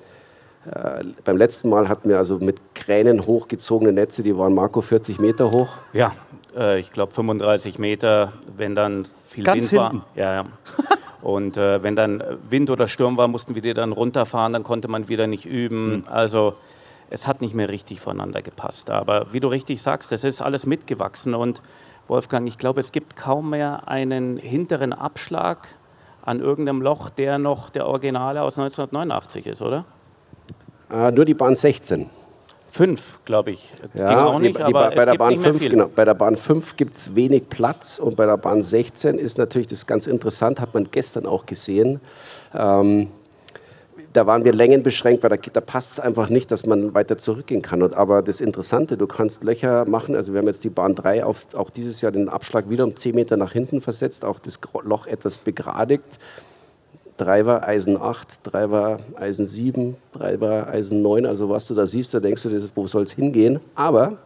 äh, 0.70 1.04
beim 1.25 1.36
letzten 1.36 1.68
Mal 1.68 1.88
hatten 1.88 2.08
wir 2.08 2.18
also 2.18 2.38
mit 2.38 2.75
Kränen 2.75 3.25
hochgezogene 3.25 3.92
Netze, 3.92 4.22
die 4.22 4.36
waren 4.36 4.52
Marco 4.52 4.80
40 4.80 5.20
Meter 5.20 5.52
hoch. 5.52 5.68
Ja, 5.92 6.12
äh, 6.56 6.80
ich 6.80 6.90
glaube 6.90 7.14
35 7.14 7.78
Meter, 7.78 8.32
wenn 8.56 8.75
dann 8.75 9.06
viel 9.26 9.44
Ganz 9.44 9.70
Wind 9.70 9.82
hinten. 9.82 9.98
war. 9.98 10.06
Ja, 10.16 10.34
ja. 10.34 10.46
Und 11.22 11.56
äh, 11.56 11.82
wenn 11.82 11.96
dann 11.96 12.22
Wind 12.50 12.70
oder 12.70 12.88
Sturm 12.88 13.16
war, 13.16 13.26
mussten 13.26 13.54
wir 13.54 13.62
die 13.62 13.75
dann 13.75 13.92
runterfahren, 13.92 14.52
dann 14.52 14.62
konnte 14.62 14.86
man 14.88 15.08
wieder 15.08 15.26
nicht 15.26 15.44
üben. 15.44 16.04
Also 16.08 16.54
es 17.10 17.26
hat 17.26 17.40
nicht 17.40 17.54
mehr 17.54 17.68
richtig 17.68 18.00
voneinander 18.00 18.42
gepasst. 18.42 18.90
Aber 18.90 19.32
wie 19.32 19.40
du 19.40 19.48
richtig 19.48 19.80
sagst, 19.82 20.12
es 20.12 20.25
ist 20.25 20.42
alles 20.42 20.66
mitgewachsen 20.66 21.34
und 21.34 21.62
Wolfgang, 22.08 22.46
ich 22.46 22.58
glaube, 22.58 22.80
es 22.80 22.92
gibt 22.92 23.16
kaum 23.16 23.50
mehr 23.50 23.88
einen 23.88 24.36
hinteren 24.36 24.92
Abschlag 24.92 25.68
an 26.22 26.40
irgendeinem 26.40 26.82
Loch, 26.82 27.10
der 27.10 27.38
noch 27.38 27.70
der 27.70 27.86
Originale 27.86 28.42
aus 28.42 28.58
1989 28.58 29.46
ist, 29.46 29.62
oder? 29.62 29.84
Äh, 30.90 31.10
nur 31.12 31.25
die 31.25 31.34
Bahn 31.34 31.54
16. 31.56 32.08
Fünf, 32.70 33.20
glaube 33.25 33.52
ich. 33.52 33.72
Ja, 33.94 34.08
Ging 34.08 34.18
auch 34.18 34.36
die, 34.36 34.46
nicht, 34.48 34.58
die, 34.58 34.62
aber 34.62 34.72
bei, 34.72 34.88
es 34.88 34.94
der 34.96 35.06
gibt 35.06 35.18
Bahn 35.18 35.28
nicht 35.30 35.42
mehr 35.42 35.52
5, 35.52 35.62
viel. 35.62 35.70
genau, 35.70 35.88
bei 35.88 36.04
der 36.04 36.14
Bahn 36.14 36.36
5 36.36 36.76
gibt 36.76 36.96
es 36.96 37.14
wenig 37.14 37.48
Platz 37.48 37.98
und 37.98 38.16
bei 38.16 38.26
der 38.26 38.36
Bahn 38.36 38.62
16 38.62 39.18
ist 39.18 39.38
natürlich 39.38 39.68
das 39.68 39.86
ganz 39.86 40.06
interessant, 40.06 40.60
hat 40.60 40.75
man 40.75 40.88
gestern 40.90 41.26
auch 41.26 41.46
gesehen. 41.46 42.00
Ähm, 42.54 43.08
da 44.16 44.26
waren 44.26 44.44
wir 44.44 44.54
längenbeschränkt, 44.54 45.23
weil 45.23 45.30
da, 45.30 45.37
da 45.37 45.61
passt 45.61 45.92
es 45.92 46.00
einfach 46.00 46.30
nicht, 46.30 46.50
dass 46.50 46.64
man 46.64 46.94
weiter 46.94 47.18
zurückgehen 47.18 47.61
kann. 47.61 47.82
Und, 47.82 47.94
aber 47.94 48.23
das 48.23 48.40
Interessante, 48.40 48.96
du 48.96 49.06
kannst 49.06 49.44
Löcher 49.44 49.87
machen, 49.88 50.14
also 50.16 50.32
wir 50.32 50.40
haben 50.40 50.46
jetzt 50.46 50.64
die 50.64 50.70
Bahn 50.70 50.94
3 50.94 51.25
auf, 51.25 51.54
auch 51.54 51.68
dieses 51.68 52.00
Jahr 52.00 52.12
den 52.12 52.30
Abschlag 52.30 52.70
wieder 52.70 52.85
um 52.85 52.96
10 52.96 53.14
Meter 53.14 53.37
nach 53.37 53.52
hinten 53.52 53.82
versetzt, 53.82 54.25
auch 54.25 54.38
das 54.38 54.58
Loch 54.82 55.06
etwas 55.06 55.37
begradigt. 55.37 56.18
3 57.18 57.46
war 57.46 57.68
Eisen 57.68 58.00
8, 58.00 58.40
3 58.44 58.70
war 58.70 59.00
Eisen 59.16 59.44
7, 59.44 59.96
3 60.14 60.40
war 60.40 60.68
Eisen 60.68 61.02
9, 61.02 61.26
also 61.26 61.50
was 61.50 61.66
du 61.66 61.75
da 61.75 61.87
siehst, 61.87 62.14
da 62.14 62.20
denkst 62.20 62.42
du, 62.42 62.68
wo 62.75 62.87
soll 62.87 63.02
es 63.02 63.12
hingehen? 63.12 63.61
Aber... 63.75 64.18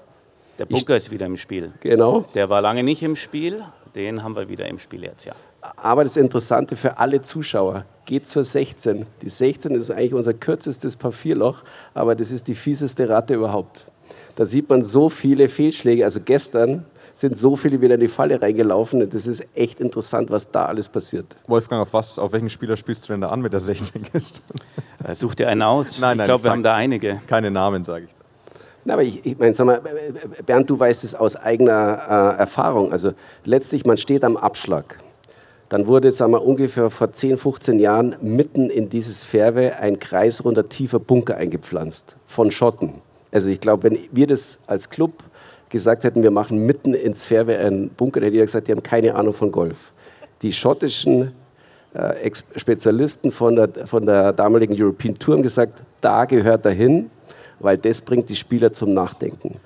Der 0.59 0.67
Bunker 0.67 0.95
ist 0.95 1.11
wieder 1.11 1.25
im 1.25 1.39
Spiel. 1.39 1.73
Genau. 1.81 2.27
Der 2.35 2.51
war 2.51 2.61
lange 2.61 2.83
nicht 2.83 3.03
im 3.03 3.17
Spiel, 3.17 3.65
den 3.95 4.23
haben 4.23 4.37
wir 4.37 4.49
wieder 4.49 4.67
im 4.67 4.79
Spiel 4.79 5.05
jetzt, 5.05 5.25
ja. 5.25 5.33
Aber 5.77 6.05
das 6.05 6.17
Interessante 6.17 6.77
für 6.77 6.99
alle 6.99 7.21
Zuschauer, 7.21 7.85
geht 8.07 8.27
zur 8.27 8.43
16. 8.43 9.07
Die 9.23 9.29
16 9.29 9.73
ist 9.75 9.91
eigentlich 9.91 10.15
unser 10.15 10.35
kürzestes 10.35 10.97
Papierloch, 10.97 11.63
aber 11.95 12.17
das 12.17 12.33
ist 12.33 12.49
die 12.49 12.57
fieseste 12.57 13.09
Ratte 13.09 13.35
überhaupt. 13.35 13.87
Da 14.35 14.45
sieht 14.45 14.69
man 14.69 14.83
so 14.83 15.09
viele 15.09 15.49
Fehlschläge. 15.49 16.05
Also 16.05 16.21
gestern 16.25 16.87
sind 17.15 17.37
so 17.37 17.55
viele 17.55 17.81
wieder 17.81 17.95
in 17.95 18.01
die 18.01 18.09
Falle 18.09 18.41
reingelaufen. 18.41 19.09
Das 19.11 19.27
ist 19.27 19.47
echt 19.55 19.79
interessant, 19.81 20.31
was 20.31 20.51
da 20.51 20.65
alles 20.67 20.89
passiert. 20.89 21.37
Wolfgang, 21.47 21.83
auf, 21.83 21.93
was, 21.93 22.19
auf 22.19 22.33
welchen 22.33 22.51
Spieler 22.51 22.77
spielst 22.77 23.09
du 23.09 23.13
denn 23.13 23.21
da 23.21 23.29
an 23.29 23.43
mit 23.43 23.53
der 23.53 23.61
16 23.61 24.07
gestern? 24.13 24.45
Äh, 25.03 25.15
Such 25.15 25.35
dir 25.35 25.49
einen 25.49 25.63
aus. 25.63 25.99
Nein, 25.99 26.19
nein, 26.19 26.25
ich 26.25 26.25
glaube, 26.27 26.45
wir 26.45 26.51
haben 26.51 26.63
da 26.63 26.75
einige. 26.75 27.23
Keine 27.27 27.51
Namen, 27.51 27.85
sage 27.85 28.05
ich. 28.05 28.11
Na, 28.85 28.93
aber 28.93 29.03
ich, 29.03 29.25
ich 29.25 29.39
meine, 29.39 29.55
sag 29.55 29.65
mal, 29.65 29.81
Bernd, 30.45 30.69
du 30.69 30.79
weißt 30.79 31.05
es 31.05 31.15
aus 31.15 31.37
eigener 31.37 32.35
äh, 32.37 32.39
Erfahrung. 32.39 32.93
Also 32.93 33.13
letztlich, 33.47 33.87
man 33.87 33.97
steht 33.97 34.25
am 34.25 34.37
Abschlag. 34.37 34.99
Dann 35.71 35.87
wurde, 35.87 36.11
sagen 36.11 36.33
wir, 36.33 36.45
ungefähr 36.45 36.91
vor 36.91 37.13
10, 37.13 37.39
15 37.39 37.79
Jahren 37.79 38.17
mitten 38.21 38.71
in 38.71 38.89
dieses 38.89 39.23
Fairway 39.23 39.71
ein 39.71 40.01
kreisrunder 40.01 40.69
tiefer 40.69 40.99
Bunker 40.99 41.37
eingepflanzt 41.37 42.17
von 42.27 42.51
Schotten. 42.51 42.95
Also 43.31 43.51
ich 43.51 43.61
glaube, 43.61 43.85
wenn 43.85 43.99
wir 44.11 44.27
das 44.27 44.59
als 44.67 44.91
Club 44.91 45.13
gesagt 45.69 46.03
hätten, 46.03 46.25
wir 46.25 46.33
machen 46.33 46.67
mitten 46.67 46.93
ins 46.93 47.25
Fairway 47.25 47.57
einen 47.57 47.89
Bunker, 47.91 48.19
dann 48.19 48.25
hätte 48.25 48.35
jeder 48.35 48.47
gesagt, 48.47 48.67
die 48.67 48.73
haben 48.73 48.83
keine 48.83 49.15
Ahnung 49.15 49.33
von 49.33 49.53
Golf. 49.53 49.93
Die 50.43 50.53
schottischen 50.53 51.33
äh, 51.95 52.31
Spezialisten 52.57 53.31
von 53.31 53.55
der, 53.55 53.69
von 53.87 54.05
der 54.05 54.33
damaligen 54.33 54.75
European 54.77 55.17
Tour 55.21 55.37
haben 55.37 55.43
gesagt, 55.45 55.83
da 56.01 56.25
gehört 56.25 56.67
er 56.67 56.73
hin, 56.73 57.13
weil 57.61 57.79
das 57.79 58.03
bringt 58.03 58.29
die 58.29 58.35
Spieler 58.37 58.73
zum 58.73 58.93
Nachdenken. 58.93 59.61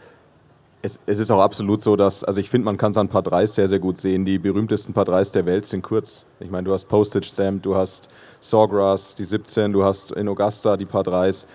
Es, 0.84 1.00
es 1.06 1.18
ist 1.18 1.30
auch 1.30 1.40
absolut 1.40 1.82
so, 1.82 1.96
dass, 1.96 2.24
also 2.24 2.38
ich 2.38 2.50
finde, 2.50 2.66
man 2.66 2.76
kann 2.76 2.90
es 2.90 2.98
an 2.98 3.08
Paar 3.08 3.22
3 3.22 3.46
sehr, 3.46 3.68
sehr 3.68 3.78
gut 3.78 3.96
sehen. 3.96 4.26
Die 4.26 4.38
berühmtesten 4.38 4.92
Paar 4.92 5.06
3 5.06 5.24
der 5.32 5.46
Welt 5.46 5.64
sind 5.64 5.80
kurz. 5.80 6.26
Ich 6.40 6.50
meine, 6.50 6.64
du 6.64 6.74
hast 6.74 6.84
Postage 6.84 7.24
Stamp, 7.24 7.62
du 7.62 7.74
hast 7.74 8.10
Sawgrass, 8.40 9.14
die 9.14 9.24
17, 9.24 9.72
du 9.72 9.82
hast 9.82 10.12
in 10.12 10.28
Augusta 10.28 10.76
die 10.76 10.84
Paar 10.84 11.04
3s. 11.04 11.46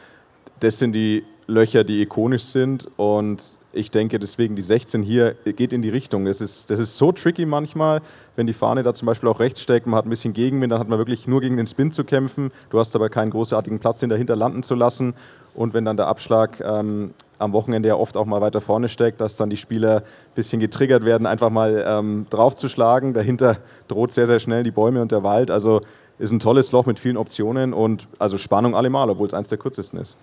Das 0.62 0.80
sind 0.80 0.94
die 0.94 1.24
Löcher, 1.46 1.84
die 1.84 2.02
ikonisch 2.02 2.42
sind 2.42 2.90
und 2.98 3.59
ich 3.72 3.92
denke 3.92 4.18
deswegen, 4.18 4.56
die 4.56 4.62
16 4.62 5.04
hier 5.04 5.36
geht 5.46 5.74
in 5.74 5.82
die 5.82 5.90
Richtung. 5.90 6.26
Das 6.26 6.42
ist, 6.42 6.72
das 6.72 6.80
ist 6.80 6.98
so 6.98 7.12
tricky 7.12 7.46
manchmal, 7.46 8.02
wenn 8.36 8.48
die 8.48 8.54
Fahne 8.54 8.82
da 8.82 8.94
zum 8.94 9.06
Beispiel 9.06 9.30
auch 9.30 9.40
rechts 9.40 9.62
steckt, 9.62 9.86
man 9.86 9.98
hat 9.98 10.06
ein 10.06 10.10
bisschen 10.10 10.34
Gegenwind, 10.34 10.72
dann 10.72 10.80
hat 10.80 10.90
man 10.90 10.98
wirklich 10.98 11.28
nur 11.28 11.42
gegen 11.42 11.58
den 11.58 11.68
Spin 11.68 11.92
zu 11.92 12.04
kämpfen. 12.04 12.52
Du 12.72 12.80
hast 12.80 12.96
aber 12.96 13.10
keinen 13.10 13.30
großartigen 13.30 13.80
Platz, 13.80 14.00
den 14.00 14.10
dahinter 14.10 14.36
landen 14.36 14.64
zu 14.64 14.76
lassen. 14.76 15.14
Und 15.54 15.74
wenn 15.74 15.86
dann 15.86 15.98
der 15.98 16.08
Abschlag 16.08 16.60
ähm, 16.62 17.14
am 17.38 17.54
Wochenende 17.54 17.90
ja 17.90 17.96
oft 17.96 18.18
auch 18.18 18.26
mal 18.26 18.42
weiter 18.42 18.62
vorne 18.62 18.90
steckt, 18.90 19.22
dass 19.22 19.36
dann 19.36 19.50
die 19.50 19.58
Spieler 19.58 19.98
ein 19.98 20.36
bisschen 20.36 20.60
getriggert 20.60 21.06
werden, 21.06 21.28
einfach 21.28 21.50
mal 21.50 21.84
ähm, 21.86 22.26
draufzuschlagen. 22.30 23.14
Dahinter 23.14 23.58
droht 23.88 24.12
sehr, 24.12 24.28
sehr 24.28 24.40
schnell 24.40 24.64
die 24.64 24.72
Bäume 24.72 25.02
und 25.02 25.12
der 25.12 25.24
Wald. 25.24 25.52
Also 25.52 25.82
ist 26.18 26.32
ein 26.32 26.40
tolles 26.40 26.72
Loch 26.72 26.86
mit 26.86 27.00
vielen 27.00 27.18
Optionen 27.18 27.74
und 27.74 28.08
also 28.20 28.38
Spannung 28.38 28.76
allemal, 28.76 29.10
obwohl 29.10 29.28
es 29.28 29.34
eins 29.34 29.48
der 29.48 29.58
kürzesten 29.58 30.00
ist. 30.00 30.18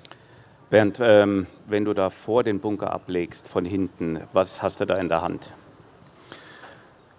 Bernd, 0.70 0.98
ähm, 1.00 1.46
wenn 1.66 1.84
du 1.84 1.94
da 1.94 2.10
vor 2.10 2.42
den 2.42 2.58
Bunker 2.60 2.92
ablegst, 2.92 3.48
von 3.48 3.64
hinten, 3.64 4.20
was 4.32 4.62
hast 4.62 4.80
du 4.80 4.84
da 4.84 4.96
in 4.96 5.08
der 5.08 5.22
Hand? 5.22 5.54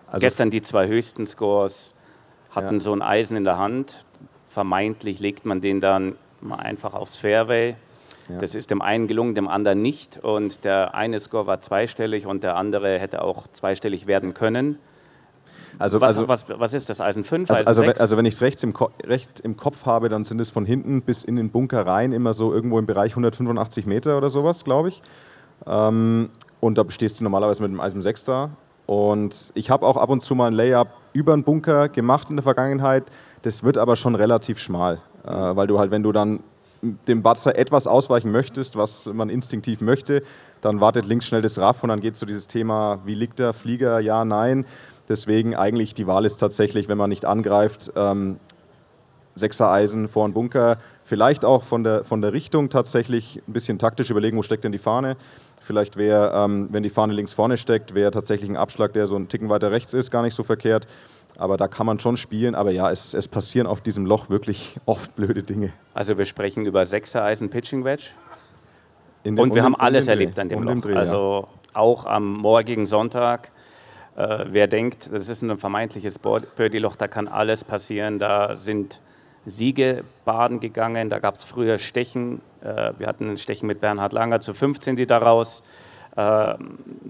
Also 0.08 0.24
Gestern 0.26 0.50
die 0.50 0.62
zwei 0.62 0.88
höchsten 0.88 1.26
Scores 1.28 1.96
hatten 2.52 2.76
Ja. 2.76 2.80
so 2.82 2.94
ein 2.94 3.02
Eisen 3.02 3.38
in 3.38 3.44
der 3.44 3.58
Hand. 3.58 4.06
Vermeintlich 4.50 5.20
legt 5.20 5.46
man 5.46 5.62
den 5.62 5.80
dann 5.80 6.16
einfach 6.50 6.94
aufs 6.94 7.18
Fairway. 7.18 7.76
Ja. 8.30 8.38
Das 8.40 8.56
ist 8.56 8.72
dem 8.72 8.82
einen 8.82 9.08
gelungen, 9.08 9.36
dem 9.36 9.48
anderen 9.48 9.82
nicht. 9.82 10.18
Und 10.24 10.66
der 10.66 10.94
eine 10.96 11.20
Score 11.20 11.48
war 11.48 11.62
zweistellig 11.62 12.26
und 12.26 12.44
der 12.44 12.56
andere 12.58 13.00
hätte 13.00 13.22
auch 13.22 13.48
zweistellig 13.48 14.08
werden 14.08 14.34
können. 14.34 14.78
Also, 15.80 16.02
Was, 16.02 16.10
also, 16.18 16.28
was, 16.28 16.46
was 16.50 16.74
ist 16.74 16.90
das? 16.90 17.02
Eisen 17.02 17.24
5, 17.24 17.50
also, 17.52 17.64
also, 17.66 17.82
wenn- 17.82 17.88
6? 17.90 18.02
also 18.02 18.18
wenn 18.18 18.26
ich 18.26 18.34
es 18.36 18.42
rechts, 18.42 18.64
im 18.64 18.74
Ko- 18.74 18.90
recht 19.04 19.40
im 19.42 19.58
Kopf 19.58 19.86
habe, 19.86 20.10
dann 20.10 20.26
sind 20.26 20.42
es 20.42 20.50
von 20.50 20.66
hinten 20.66 21.02
bis 21.04 21.24
in 21.24 21.36
den 21.36 21.50
Bunker 21.52 21.86
rein 21.86 22.14
immer 22.14 22.34
so 22.34 22.54
irgendwo 22.54 22.80
im 22.80 22.86
Bereich 22.88 23.12
185 23.14 23.86
Meter 23.86 24.18
oder 24.18 24.30
sowas, 24.30 24.64
glaube 24.64 24.88
ich. 24.90 25.02
Ähm, 25.66 26.30
und 26.60 26.78
da 26.78 26.84
stehst 26.90 27.20
du 27.20 27.24
normalerweise 27.24 27.62
mit 27.62 27.70
einem 27.72 27.80
Eisen 27.80 28.02
6 28.02 28.24
da. 28.26 28.50
Und 28.86 29.52
ich 29.54 29.70
habe 29.70 29.86
auch 29.86 29.98
ab 29.98 30.10
und 30.10 30.22
zu 30.22 30.34
mal 30.34 30.48
ein 30.48 30.54
Layup 30.54 30.88
über 31.14 31.34
den 31.36 31.44
Bunker 31.44 31.90
gemacht 31.90 32.30
in 32.30 32.38
der 32.38 32.44
Vergangenheit. 32.44 33.04
Das 33.42 33.64
wird 33.64 33.78
aber 33.78 33.96
schon 33.96 34.16
relativ 34.16 34.60
schmal, 34.60 35.02
äh, 35.26 35.30
weil 35.32 35.68
du 35.68 35.78
halt, 35.78 35.92
wenn 35.92 36.04
du 36.04 36.12
dann 36.12 36.40
dem 36.82 37.22
Butzer 37.24 37.58
etwas 37.58 37.88
ausweichen 37.88 38.32
möchtest, 38.32 38.76
was 38.76 39.08
man 39.12 39.30
instinktiv 39.30 39.82
möchte, 39.82 40.22
dann 40.62 40.80
wartet 40.80 41.06
links 41.06 41.26
schnell 41.26 41.42
das 41.42 41.58
Raff 41.58 41.84
und 41.84 41.90
dann 41.90 42.02
geht 42.02 42.16
so 42.16 42.26
dieses 42.26 42.48
Thema, 42.48 43.00
wie 43.04 43.16
liegt 43.16 43.40
der 43.40 43.54
Flieger, 43.54 44.00
ja, 44.00 44.24
nein. 44.24 44.66
Deswegen 45.10 45.56
eigentlich 45.56 45.94
die 45.94 46.08
Wahl 46.08 46.26
ist 46.26 46.38
tatsächlich, 46.38 46.88
wenn 46.88 46.98
man 46.98 47.10
nicht 47.10 47.26
angreift, 47.26 47.92
ähm, 47.96 48.40
Sechser 49.36 49.72
Eisen 49.72 50.08
vor 50.08 50.28
den 50.28 50.34
Bunker, 50.34 50.78
vielleicht 51.04 51.46
auch 51.46 51.64
von 51.64 51.84
der, 51.84 52.04
von 52.04 52.22
der 52.22 52.34
Richtung 52.34 52.70
tatsächlich 52.70 53.42
ein 53.48 53.54
bisschen 53.54 53.78
taktisch 53.78 54.10
überlegen, 54.10 54.38
wo 54.38 54.42
steckt 54.42 54.64
denn 54.64 54.72
die 54.72 54.80
Fahne. 54.80 55.16
Vielleicht 55.62 55.98
wäre, 55.98 56.32
ähm, 56.34 56.70
wenn 56.72 56.84
die 56.84 56.90
Fahne 56.90 57.14
links 57.14 57.34
vorne 57.34 57.58
steckt, 57.58 57.94
wäre 57.94 58.12
tatsächlich 58.12 58.50
ein 58.50 58.58
Abschlag, 58.58 58.94
der 58.94 59.06
so 59.06 59.16
einen 59.16 59.30
Ticken 59.30 59.50
weiter 59.50 59.72
rechts 59.72 59.94
ist, 59.94 60.12
gar 60.12 60.24
nicht 60.24 60.34
so 60.34 60.44
verkehrt. 60.44 60.88
Aber 61.38 61.58
da 61.58 61.68
kann 61.68 61.86
man 61.86 62.00
schon 62.00 62.18
spielen. 62.18 62.56
Aber 62.56 62.72
ja, 62.72 62.90
es, 62.90 63.14
es 63.14 63.28
passieren 63.28 63.68
auf 63.68 63.82
diesem 63.82 64.06
Loch 64.06 64.30
wirklich 64.30 64.78
oft 64.86 65.16
blöde 65.16 65.44
Dinge. 65.44 65.72
also 65.94 66.18
wir 66.18 66.26
sprechen 66.26 66.66
über 66.66 66.82
6er 66.82 67.22
Eisen 67.22 67.50
Pitching 67.50 67.84
Wedge. 67.84 68.10
Und 69.26 69.54
wir 69.54 69.64
haben 69.64 69.76
alles 69.76 70.08
erlebt 70.08 70.40
an 70.40 70.50
dem 70.50 70.60
Um 70.60 70.64
Loch. 70.64 70.82
Dreh, 70.82 70.94
ja. 70.94 71.00
also 71.00 71.48
auch 71.74 72.06
am 72.06 72.34
morgigen 72.38 72.86
Sonntag. 72.86 73.52
Äh, 74.18 74.46
wer 74.48 74.68
denkt, 74.68 75.10
das 75.14 75.30
ist 75.30 75.44
ein 75.44 75.58
vermeintliches 75.58 76.20
Birdie-Loch, 76.20 76.96
da 76.96 77.08
kann 77.08 77.28
alles 77.28 77.64
passieren. 77.64 78.18
Da 78.18 78.56
sind 78.56 79.00
Siege 79.46 80.04
baden 80.26 80.60
gegangen, 80.60 81.10
da 81.10 81.20
gab 81.20 81.36
es 81.36 81.44
früher 81.44 81.78
Stechen. 81.78 82.42
Äh, 82.62 82.94
wir 82.98 83.06
hatten 83.06 83.30
ein 83.30 83.38
Stechen 83.38 83.68
mit 83.68 83.80
Bernhard 83.80 84.14
Langer 84.14 84.42
zu 84.42 84.54
15, 84.54 84.96
die 84.96 85.06
daraus. 85.06 85.62
Äh, 86.14 86.16
da 86.16 86.58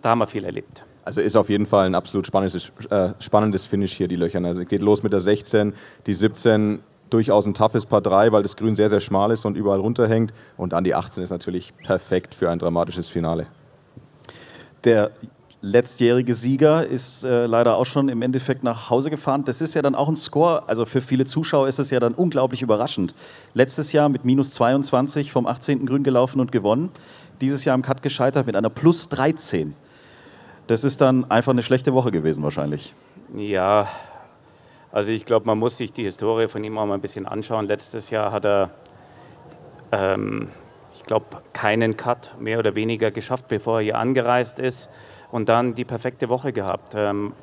haben 0.04 0.20
wir 0.20 0.28
viel 0.28 0.43
erlebt. 0.43 0.86
Also 1.06 1.22
ist 1.22 1.38
auf 1.38 1.48
jeden 1.48 1.65
Fall 1.65 1.86
ein 1.86 1.96
absolut 1.96 2.28
spannendes, 2.28 2.74
äh, 2.89 3.13
spannendes 3.20 3.65
Finish 3.65 3.93
hier, 3.93 4.10
die 4.10 4.17
Löchern. 4.17 4.46
Also 4.46 4.65
geht 4.65 4.82
los 4.82 5.02
mit 5.02 5.13
der 5.13 5.22
16, 5.22 5.74
die 6.06 6.13
17 6.13 6.80
durchaus 7.10 7.46
ein 7.46 7.54
toughes 7.54 7.86
Paar 7.86 8.02
3, 8.02 8.34
weil 8.34 8.43
das 8.43 8.58
Grün 8.58 8.76
sehr, 8.76 8.89
sehr 8.89 9.00
schmal 9.00 9.32
ist 9.32 9.46
und 9.46 9.56
überall 9.56 9.80
runterhängt. 9.80 10.34
Und 10.58 10.74
dann 10.74 10.84
die 10.84 10.93
18 10.93 11.24
ist 11.24 11.30
natürlich 11.30 11.74
perfekt 11.78 12.36
für 12.36 12.50
ein 12.50 12.60
dramatisches 12.60 13.08
Finale. 13.08 13.48
Der 14.84 15.12
letztjährige 15.62 16.34
Sieger 16.34 16.86
ist 16.86 17.24
äh, 17.24 17.46
leider 17.46 17.78
auch 17.78 17.86
schon 17.86 18.10
im 18.10 18.22
Endeffekt 18.22 18.63
nach 18.63 18.89
Hause 18.89 19.10
gefahren. 19.10 19.43
Das 19.46 19.62
ist 19.62 19.74
ja 19.74 19.82
dann 19.82 19.96
auch 19.96 20.08
ein 20.08 20.15
Score, 20.15 20.67
also 20.67 20.86
für 20.86 21.02
viele 21.02 21.26
Zuschauer 21.26 21.67
ist 21.67 21.80
es 21.80 21.89
ja 21.89 22.00
dann 22.00 22.13
unglaublich 22.13 22.62
überraschend. 22.62 23.15
Letztes 23.54 23.91
Jahr 23.91 24.10
mit 24.10 24.26
minus 24.26 24.52
22 24.52 25.32
vom 25.32 25.48
18. 25.48 25.86
Grün 25.86 26.04
gelaufen 26.04 26.39
und 26.39 26.52
gewonnen. 26.52 26.91
Dieses 27.41 27.65
Jahr 27.65 27.76
im 27.76 27.82
Cut 27.82 28.02
gescheitert 28.02 28.48
mit 28.48 28.56
einer 28.56 28.70
plus 28.70 29.10
13. 29.10 29.76
Das 30.67 30.84
ist 30.84 31.02
dann 31.02 31.30
einfach 31.32 31.54
eine 31.54 31.63
schlechte 31.63 31.93
Woche 31.93 32.12
gewesen 32.12 32.43
wahrscheinlich. 32.43 32.93
Ja, 33.36 33.88
also 34.91 35.12
ich 35.12 35.26
glaube, 35.26 35.46
man 35.46 35.58
muss 35.58 35.78
sich 35.78 35.91
die 35.91 36.04
Historie 36.04 36.48
von 36.48 36.63
ihm 36.63 36.78
auch 36.78 36.86
mal 36.86 36.96
ein 36.96 37.02
bisschen 37.02 37.26
anschauen. 37.26 37.67
Letztes 37.67 38.10
Jahr 38.10 38.32
hat 38.32 38.46
er, 38.46 38.72
ähm, 39.91 40.50
glaube, 41.08 41.26
keinen 41.54 41.98
Cut 41.98 42.36
mehr 42.39 42.60
oder 42.60 42.76
weniger 42.76 43.12
geschafft, 43.12 43.48
bevor 43.48 43.80
er 43.80 43.84
hier 43.84 43.98
angereist 43.98 44.60
ist 44.60 44.89
und 45.32 45.50
dann 45.50 45.76
die 45.76 45.86
perfekte 45.86 46.30
Woche 46.30 46.54
gehabt. 46.54 46.93
Ähm, 46.96 47.34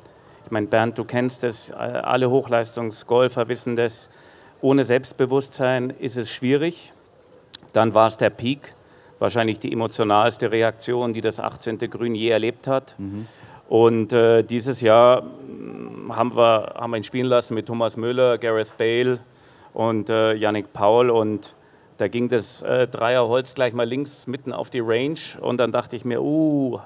ich 0.45 0.51
meine, 0.51 0.67
Bernd, 0.67 0.97
du 0.97 1.03
kennst 1.03 1.43
es, 1.43 1.71
äh, 1.71 1.73
alle 1.73 2.29
Hochleistungsgolfer 2.29 3.47
wissen 3.47 3.75
das. 3.75 4.09
Ohne 4.61 4.83
Selbstbewusstsein 4.83 5.89
ist 5.89 6.17
es 6.17 6.31
schwierig. 6.31 6.93
Dann 7.73 7.93
war 7.93 8.07
es 8.07 8.17
der 8.17 8.29
Peak, 8.29 8.73
wahrscheinlich 9.19 9.59
die 9.59 9.71
emotionalste 9.73 10.51
Reaktion, 10.51 11.13
die 11.13 11.21
das 11.21 11.39
18. 11.39 11.77
Grün 11.77 12.15
je 12.15 12.29
erlebt 12.29 12.67
hat. 12.67 12.95
Und 13.67 14.13
äh, 14.13 14.43
dieses 14.43 14.81
Jahr 14.81 15.23
mh, 15.23 16.15
haben 16.15 16.35
wir, 16.35 16.75
haben 16.75 16.91
wir 16.91 16.97
ihn 16.97 17.03
spielen 17.03 17.27
lassen 17.27 17.55
mit 17.55 17.65
Thomas 17.65 17.97
Müller, 17.97 18.37
Gareth 18.37 18.77
Bale 18.77 19.19
und 19.73 20.09
äh, 20.09 20.33
Yannick 20.35 20.71
Paul. 20.71 21.09
Und 21.09 21.55
da 21.97 22.07
ging 22.07 22.29
das 22.29 22.61
äh, 22.61 22.87
Dreierholz 22.87 23.55
gleich 23.55 23.73
mal 23.73 23.87
links 23.87 24.27
mitten 24.27 24.53
auf 24.53 24.69
die 24.69 24.81
Range. 24.81 25.19
Und 25.41 25.59
dann 25.59 25.71
dachte 25.71 25.95
ich 25.95 26.05
mir, 26.05 26.21
uh, 26.21 26.79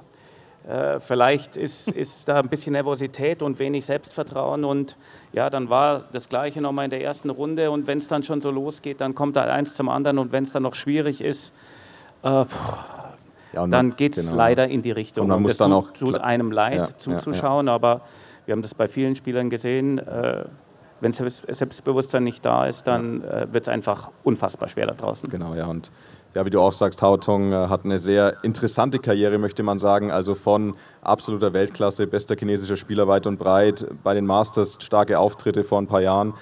Äh, 0.67 0.99
vielleicht 0.99 1.57
ist, 1.57 1.89
ist 1.89 2.27
da 2.27 2.39
ein 2.39 2.49
bisschen 2.49 2.73
Nervosität 2.73 3.41
und 3.41 3.57
wenig 3.57 3.85
Selbstvertrauen 3.85 4.65
und 4.65 4.97
ja, 5.31 5.49
dann 5.49 5.69
war 5.69 6.03
das 6.11 6.29
Gleiche 6.29 6.61
nochmal 6.61 6.85
in 6.85 6.91
der 6.91 7.01
ersten 7.01 7.31
Runde 7.31 7.71
und 7.71 7.87
wenn 7.87 7.97
es 7.97 8.07
dann 8.07 8.21
schon 8.21 8.39
so 8.39 8.51
losgeht, 8.51 9.01
dann 9.01 9.15
kommt 9.15 9.35
da 9.35 9.45
eins 9.45 9.73
zum 9.73 9.89
anderen 9.89 10.19
und 10.19 10.31
wenn 10.31 10.43
es 10.43 10.51
dann 10.51 10.63
noch 10.63 10.75
schwierig 10.75 11.21
ist, 11.21 11.55
äh, 12.23 12.45
ja, 13.53 13.65
dann 13.67 13.95
geht 13.95 14.15
es 14.15 14.25
genau. 14.25 14.37
leider 14.37 14.67
in 14.67 14.83
die 14.83 14.91
Richtung. 14.91 15.23
Und 15.23 15.29
man 15.29 15.41
muss 15.41 15.57
das 15.57 15.57
dann 15.57 15.71
tut, 15.71 15.79
auch 15.79 15.91
tut 15.91 16.15
einem 16.21 16.51
leid 16.51 16.75
ja, 16.75 16.97
zuzuschauen, 16.97 17.65
ja, 17.65 17.73
aber 17.73 18.01
wir 18.45 18.51
haben 18.51 18.61
das 18.61 18.75
bei 18.75 18.87
vielen 18.87 19.15
Spielern 19.15 19.49
gesehen. 19.49 19.97
Äh, 19.97 20.43
wenn 21.01 21.11
Selbstbewusstsein 21.11 22.23
nicht 22.23 22.45
da 22.45 22.65
ist, 22.65 22.87
dann 22.87 23.23
äh, 23.23 23.47
wird 23.51 23.63
es 23.63 23.69
einfach 23.69 24.11
unfassbar 24.23 24.69
schwer 24.69 24.87
da 24.87 24.93
draußen. 24.93 25.29
Genau, 25.29 25.55
ja. 25.55 25.65
Und 25.65 25.91
ja, 26.35 26.45
wie 26.45 26.49
du 26.49 26.59
auch 26.61 26.73
sagst, 26.73 27.01
Hao 27.01 27.17
Tong 27.17 27.51
äh, 27.51 27.55
hat 27.55 27.85
eine 27.85 27.99
sehr 27.99 28.43
interessante 28.43 28.99
Karriere, 28.99 29.37
möchte 29.37 29.63
man 29.63 29.79
sagen. 29.79 30.11
Also 30.11 30.35
von 30.35 30.75
absoluter 31.01 31.53
Weltklasse, 31.53 32.05
bester 32.05 32.35
chinesischer 32.35 32.77
Spieler 32.77 33.07
weit 33.07 33.25
und 33.25 33.39
breit, 33.39 33.85
bei 34.03 34.13
den 34.13 34.25
Masters 34.25 34.77
starke 34.81 35.17
Auftritte 35.19 35.63
vor 35.63 35.81
ein 35.81 35.87
paar 35.87 36.01
Jahren 36.01 36.33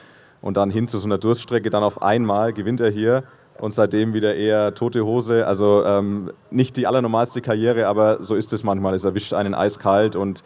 und 0.41 0.57
dann 0.57 0.69
hin 0.69 0.87
zu 0.87 0.97
so 0.99 1.07
einer 1.07 1.17
Durststrecke. 1.17 1.69
Dann 1.69 1.83
auf 1.83 2.01
einmal 2.01 2.51
gewinnt 2.53 2.81
er 2.81 2.89
hier 2.89 3.23
und 3.59 3.73
seitdem 3.73 4.13
wieder 4.13 4.35
eher 4.35 4.73
tote 4.75 5.05
Hose. 5.05 5.47
Also 5.47 5.83
ähm, 5.85 6.31
nicht 6.51 6.77
die 6.77 6.85
allernormalste 6.85 7.41
Karriere, 7.41 7.87
aber 7.87 8.21
so 8.23 8.35
ist 8.35 8.53
es 8.53 8.63
manchmal. 8.63 8.93
Es 8.93 9.03
erwischt 9.03 9.33
einen 9.33 9.53
eiskalt 9.53 10.15
und 10.15 10.43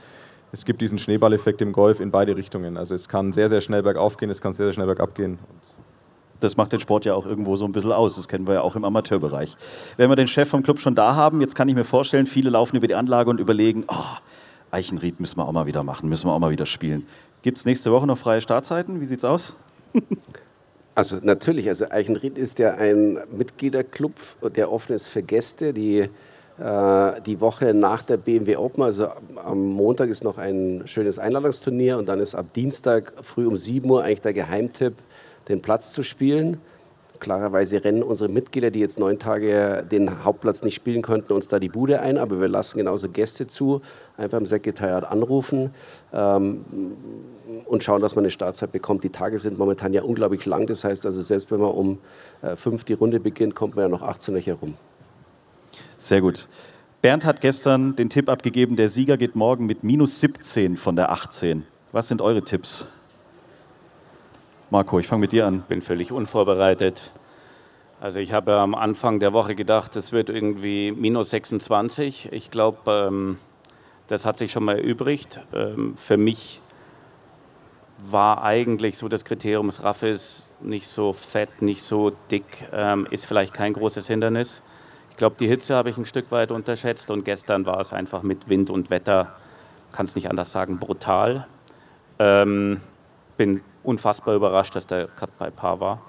es 0.51 0.65
gibt 0.65 0.81
diesen 0.81 0.99
Schneeballeffekt 0.99 1.61
im 1.61 1.71
Golf 1.71 1.99
in 1.99 2.11
beide 2.11 2.35
Richtungen. 2.35 2.77
Also 2.77 2.95
es 2.95 3.07
kann 3.07 3.33
sehr, 3.33 3.49
sehr 3.49 3.61
schnell 3.61 3.83
bergauf 3.83 4.17
gehen, 4.17 4.29
es 4.29 4.41
kann 4.41 4.53
sehr, 4.53 4.67
sehr 4.67 4.73
schnell 4.73 4.87
bergab 4.87 5.15
gehen 5.15 5.39
das 6.41 6.57
macht 6.57 6.73
den 6.73 6.79
Sport 6.79 7.05
ja 7.05 7.13
auch 7.13 7.25
irgendwo 7.25 7.55
so 7.55 7.65
ein 7.65 7.71
bisschen 7.71 7.91
aus. 7.91 8.15
Das 8.15 8.27
kennen 8.27 8.47
wir 8.47 8.55
ja 8.55 8.61
auch 8.61 8.75
im 8.75 8.83
Amateurbereich. 8.83 9.55
Wenn 9.97 10.09
wir 10.09 10.15
den 10.15 10.27
Chef 10.27 10.49
vom 10.49 10.63
Club 10.63 10.79
schon 10.79 10.95
da 10.95 11.15
haben, 11.15 11.41
jetzt 11.41 11.55
kann 11.55 11.69
ich 11.69 11.75
mir 11.75 11.83
vorstellen, 11.83 12.27
viele 12.27 12.49
laufen 12.49 12.75
über 12.75 12.87
die 12.87 12.95
Anlage 12.95 13.29
und 13.29 13.39
überlegen, 13.39 13.85
oh, 13.87 14.17
Eichenried 14.71 15.19
müssen 15.19 15.37
wir 15.37 15.47
auch 15.47 15.51
mal 15.51 15.65
wieder 15.65 15.83
machen, 15.83 16.09
müssen 16.09 16.27
wir 16.27 16.33
auch 16.33 16.39
mal 16.39 16.51
wieder 16.51 16.65
spielen. 16.65 17.05
Gibt 17.41 17.57
es 17.57 17.65
nächste 17.65 17.91
Woche 17.91 18.07
noch 18.07 18.17
freie 18.17 18.41
Startzeiten? 18.41 19.01
Wie 19.01 19.05
sieht's 19.05 19.25
aus? 19.25 19.55
also 20.95 21.17
natürlich, 21.21 21.67
also 21.67 21.89
Eichenried 21.89 22.37
ist 22.37 22.59
ja 22.59 22.75
ein 22.75 23.19
Mitgliederclub, 23.35 24.13
der 24.55 24.71
offen 24.71 24.95
ist 24.95 25.07
für 25.07 25.21
Gäste, 25.23 25.73
die 25.73 25.99
äh, 25.99 26.09
die 26.61 27.41
Woche 27.41 27.73
nach 27.73 28.03
der 28.03 28.17
BMW 28.17 28.55
Open, 28.57 28.83
also 28.83 29.07
am 29.43 29.69
Montag 29.69 30.09
ist 30.09 30.23
noch 30.23 30.37
ein 30.37 30.83
schönes 30.85 31.17
Einladungsturnier 31.17 31.97
und 31.97 32.07
dann 32.07 32.19
ist 32.19 32.35
ab 32.35 32.53
Dienstag 32.53 33.13
früh 33.23 33.47
um 33.47 33.57
7 33.57 33.89
Uhr 33.89 34.03
eigentlich 34.03 34.21
der 34.21 34.33
Geheimtipp 34.33 34.93
den 35.47 35.63
Platz 35.63 35.91
zu 35.91 36.03
spielen. 36.03 36.61
Klarerweise 37.19 37.83
rennen 37.83 38.01
unsere 38.01 38.31
Mitglieder, 38.31 38.71
die 38.71 38.79
jetzt 38.79 38.99
neun 38.99 39.19
Tage 39.19 39.85
den 39.89 40.23
Hauptplatz 40.23 40.63
nicht 40.63 40.75
spielen 40.75 41.01
konnten, 41.01 41.33
uns 41.33 41.47
da 41.47 41.59
die 41.59 41.69
Bude 41.69 42.01
ein, 42.01 42.17
aber 42.17 42.41
wir 42.41 42.47
lassen 42.47 42.77
genauso 42.77 43.09
Gäste 43.09 43.47
zu, 43.47 43.81
einfach 44.17 44.39
im 44.39 44.47
Sekretariat 44.47 45.03
anrufen 45.03 45.71
ähm, 46.13 46.65
und 47.65 47.83
schauen, 47.83 48.01
dass 48.01 48.15
man 48.15 48.25
eine 48.25 48.31
Startzeit 48.31 48.71
bekommt. 48.71 49.03
Die 49.03 49.09
Tage 49.09 49.37
sind 49.37 49.57
momentan 49.57 49.93
ja 49.93 50.01
unglaublich 50.01 50.45
lang, 50.45 50.65
das 50.65 50.83
heißt 50.83 51.05
also, 51.05 51.21
selbst 51.21 51.51
wenn 51.51 51.59
man 51.59 51.71
um 51.71 51.99
äh, 52.41 52.55
fünf 52.55 52.83
die 52.83 52.93
Runde 52.93 53.19
beginnt, 53.19 53.55
kommt 53.55 53.75
man 53.75 53.83
ja 53.83 53.89
noch 53.89 54.01
18 54.01 54.33
Löcher 54.33 54.55
rum. 54.55 54.75
Sehr 55.97 56.21
gut. 56.21 56.47
Bernd 57.01 57.25
hat 57.25 57.41
gestern 57.41 57.95
den 57.95 58.09
Tipp 58.09 58.29
abgegeben, 58.29 58.75
der 58.75 58.89
Sieger 58.89 59.17
geht 59.17 59.35
morgen 59.35 59.65
mit 59.65 59.83
minus 59.83 60.19
17 60.19 60.77
von 60.77 60.95
der 60.95 61.11
18. 61.11 61.65
Was 61.91 62.07
sind 62.07 62.21
eure 62.21 62.43
Tipps? 62.43 62.85
Marco, 64.69 64.99
ich 64.99 65.07
fange 65.07 65.21
mit 65.21 65.31
dir 65.31 65.47
an. 65.47 65.63
Bin 65.67 65.81
völlig 65.81 66.11
unvorbereitet. 66.11 67.11
Also 67.99 68.19
ich 68.19 68.33
habe 68.33 68.55
am 68.55 68.73
Anfang 68.73 69.19
der 69.19 69.33
Woche 69.33 69.53
gedacht, 69.53 69.95
es 69.95 70.11
wird 70.11 70.29
irgendwie 70.29 70.91
minus 70.91 71.31
26. 71.31 72.29
Ich 72.31 72.49
glaube, 72.49 73.07
ähm, 73.07 73.37
das 74.07 74.25
hat 74.25 74.37
sich 74.37 74.51
schon 74.51 74.63
mal 74.63 74.77
erübrigt. 74.77 75.41
Ähm, 75.53 75.95
für 75.97 76.17
mich 76.17 76.61
war 78.03 78.43
eigentlich 78.43 78.97
so 78.97 79.07
das 79.07 79.25
Kriterium, 79.25 79.67
das 79.67 79.83
Raff 79.83 80.03
ist 80.03 80.51
nicht 80.61 80.87
so 80.87 81.13
fett, 81.13 81.61
nicht 81.61 81.83
so 81.83 82.11
dick, 82.31 82.67
ähm, 82.73 83.07
ist 83.11 83.25
vielleicht 83.25 83.53
kein 83.53 83.73
großes 83.73 84.07
Hindernis. 84.07 84.63
Ich 85.11 85.17
glaube, 85.17 85.35
die 85.39 85.47
Hitze 85.47 85.75
habe 85.75 85.89
ich 85.89 85.97
ein 85.97 86.05
Stück 86.05 86.31
weit 86.31 86.51
unterschätzt 86.51 87.11
und 87.11 87.23
gestern 87.23 87.65
war 87.65 87.79
es 87.79 87.93
einfach 87.93 88.23
mit 88.23 88.49
Wind 88.49 88.69
und 88.69 88.89
Wetter, 88.89 89.35
kann 89.91 90.05
es 90.05 90.15
nicht 90.15 90.29
anders 90.29 90.51
sagen, 90.51 90.79
brutal. 90.79 91.47
Ähm, 92.17 92.81
bin 93.37 93.61
unfassbar 93.83 94.35
überrascht, 94.35 94.75
dass 94.75 94.87
der 94.87 95.07
Cut 95.07 95.37
bei 95.37 95.49
Paar 95.49 95.79
war. 95.79 96.01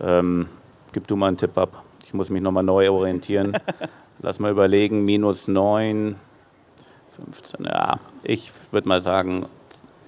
Ähm, 0.00 0.46
gib 0.92 1.06
du 1.06 1.16
mal 1.16 1.28
einen 1.28 1.36
Tipp 1.36 1.56
ab. 1.58 1.82
Ich 2.04 2.14
muss 2.14 2.30
mich 2.30 2.42
nochmal 2.42 2.62
neu 2.62 2.90
orientieren. 2.90 3.56
Lass 4.20 4.38
mal 4.38 4.50
überlegen, 4.50 5.04
minus 5.04 5.48
9, 5.48 6.16
15, 7.10 7.64
ja, 7.64 8.00
ich 8.22 8.52
würde 8.70 8.88
mal 8.88 9.00
sagen, 9.00 9.46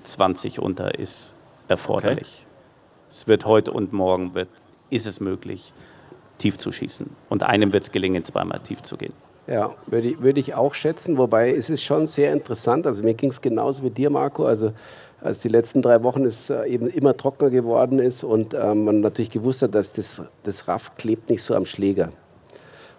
20 0.04 0.60
unter 0.60 0.98
ist 0.98 1.34
erforderlich. 1.68 2.44
Okay. 2.44 2.52
Es 3.08 3.28
wird 3.28 3.46
heute 3.46 3.72
und 3.72 3.92
morgen, 3.92 4.34
wird, 4.34 4.48
ist 4.90 5.06
es 5.06 5.20
möglich, 5.20 5.72
tief 6.42 6.58
zu 6.58 6.72
schießen. 6.72 7.08
Und 7.28 7.42
einem 7.44 7.72
wird 7.72 7.84
es 7.84 7.92
gelingen, 7.92 8.24
zweimal 8.24 8.58
tief 8.58 8.82
zu 8.82 8.96
gehen. 8.96 9.14
Ja, 9.46 9.70
würde 9.86 10.08
ich, 10.08 10.20
würde 10.20 10.38
ich 10.38 10.54
auch 10.54 10.74
schätzen, 10.74 11.18
wobei 11.18 11.52
es 11.52 11.68
ist 11.68 11.82
schon 11.82 12.06
sehr 12.06 12.32
interessant. 12.32 12.86
Also 12.86 13.02
mir 13.02 13.14
ging 13.14 13.30
es 13.30 13.40
genauso 13.40 13.82
wie 13.82 13.90
dir, 13.90 14.08
Marco. 14.08 14.44
Also 14.44 14.72
als 15.20 15.40
die 15.40 15.48
letzten 15.48 15.82
drei 15.82 16.02
Wochen 16.02 16.24
es 16.24 16.50
äh, 16.50 16.64
eben 16.66 16.88
immer 16.88 17.16
trockener 17.16 17.50
geworden 17.50 17.98
ist 17.98 18.22
und 18.24 18.54
äh, 18.54 18.74
man 18.74 19.00
natürlich 19.00 19.30
gewusst 19.30 19.62
hat, 19.62 19.74
dass 19.74 19.92
das, 19.92 20.32
das 20.44 20.68
Raff 20.68 20.94
klebt 20.96 21.30
nicht 21.30 21.42
so 21.42 21.54
am 21.54 21.66
Schläger. 21.66 22.12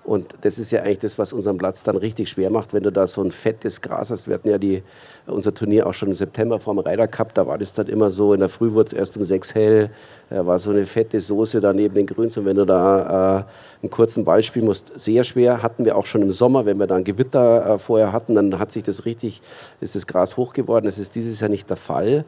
Und 0.04 0.34
das 0.42 0.60
ist 0.60 0.72
ja 0.72 0.82
eigentlich 0.82 1.00
das, 1.00 1.18
was 1.18 1.32
unseren 1.32 1.58
Platz 1.58 1.84
dann 1.84 1.96
richtig 1.96 2.30
schwer 2.30 2.50
macht, 2.50 2.74
wenn 2.74 2.84
du 2.84 2.92
da 2.92 3.08
so 3.08 3.22
ein 3.24 3.32
fettes 3.32 3.82
Gras 3.82 4.12
hast. 4.12 4.28
Wir 4.28 4.36
hatten 4.36 4.50
ja 4.50 4.58
die, 4.58 4.84
unser 5.28 5.54
Turnier 5.54 5.88
auch 5.88 5.94
schon 5.94 6.10
im 6.10 6.14
September 6.14 6.60
vor 6.60 6.74
dem 6.74 6.80
Ryder 6.80 7.08
Cup, 7.08 7.34
da 7.34 7.48
war 7.48 7.58
das 7.58 7.74
dann 7.74 7.88
immer 7.88 8.10
so, 8.10 8.34
in 8.34 8.42
der 8.42 8.50
Früh 8.50 8.74
wurde 8.74 8.88
es 8.88 8.94
erst 8.94 9.16
um 9.16 9.24
sechs 9.24 9.56
hell, 9.56 9.92
äh, 10.30 10.46
war 10.46 10.60
so 10.60 10.72
eine 10.72 10.86
fette 10.86 11.22
Soße 11.22 11.62
da 11.62 11.72
neben 11.72 11.96
den 11.96 12.06
Grüns 12.06 12.36
und 12.36 12.46
wenn 12.46 12.58
du 12.58 12.66
da 12.66 13.40
äh, 13.40 13.44
einen 13.82 13.90
kurzen 13.90 14.26
Ball 14.26 14.44
spielen 14.44 14.66
musst, 14.66 15.00
sehr 15.00 15.24
schwer. 15.24 15.64
Hatten 15.64 15.86
wir 15.86 15.96
auch 15.96 16.06
schon 16.06 16.22
im 16.22 16.32
Sommer, 16.32 16.66
wenn 16.66 16.78
wir 16.78 16.88
da 16.88 16.96
ein 16.96 17.06
Gewitter 17.06 17.76
äh, 17.76 17.78
vorher 17.78 18.12
hatten, 18.12 18.36
dann 18.36 18.60
hat 18.60 18.74
sich 18.74 18.84
das 18.84 19.06
richtig, 19.06 19.42
ist 19.80 19.96
das 19.96 20.06
Gras 20.06 20.36
hoch 20.36 20.52
geworden. 20.54 20.86
Das 20.86 20.98
ist 20.98 21.16
dieses 21.16 21.40
Jahr 21.40 21.50
nicht 21.50 21.70
der 21.70 21.78
Fall. 21.78 22.26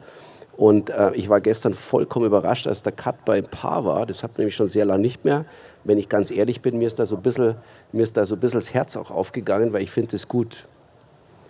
Und 0.56 0.88
äh, 0.90 1.12
ich 1.12 1.28
war 1.28 1.40
gestern 1.40 1.74
vollkommen 1.74 2.26
überrascht, 2.26 2.66
als 2.66 2.82
der 2.82 2.92
Cut 2.92 3.24
bei 3.24 3.42
Paar 3.42 3.84
war. 3.84 4.06
Das 4.06 4.22
hat 4.22 4.38
nämlich 4.38 4.56
schon 4.56 4.66
sehr 4.66 4.86
lange 4.86 5.02
nicht 5.02 5.24
mehr. 5.24 5.44
Wenn 5.84 5.98
ich 5.98 6.08
ganz 6.08 6.30
ehrlich 6.30 6.62
bin, 6.62 6.78
mir 6.78 6.86
ist 6.86 6.98
da 6.98 7.04
so 7.04 7.16
ein 7.16 7.22
bisschen, 7.22 7.56
mir 7.92 8.02
ist 8.02 8.16
da 8.16 8.24
so 8.24 8.34
ein 8.34 8.40
bisschen 8.40 8.58
das 8.58 8.72
Herz 8.72 8.96
auch 8.96 9.10
aufgegangen, 9.10 9.72
weil 9.72 9.82
ich 9.82 9.90
finde 9.90 10.16
es 10.16 10.28
gut. 10.28 10.64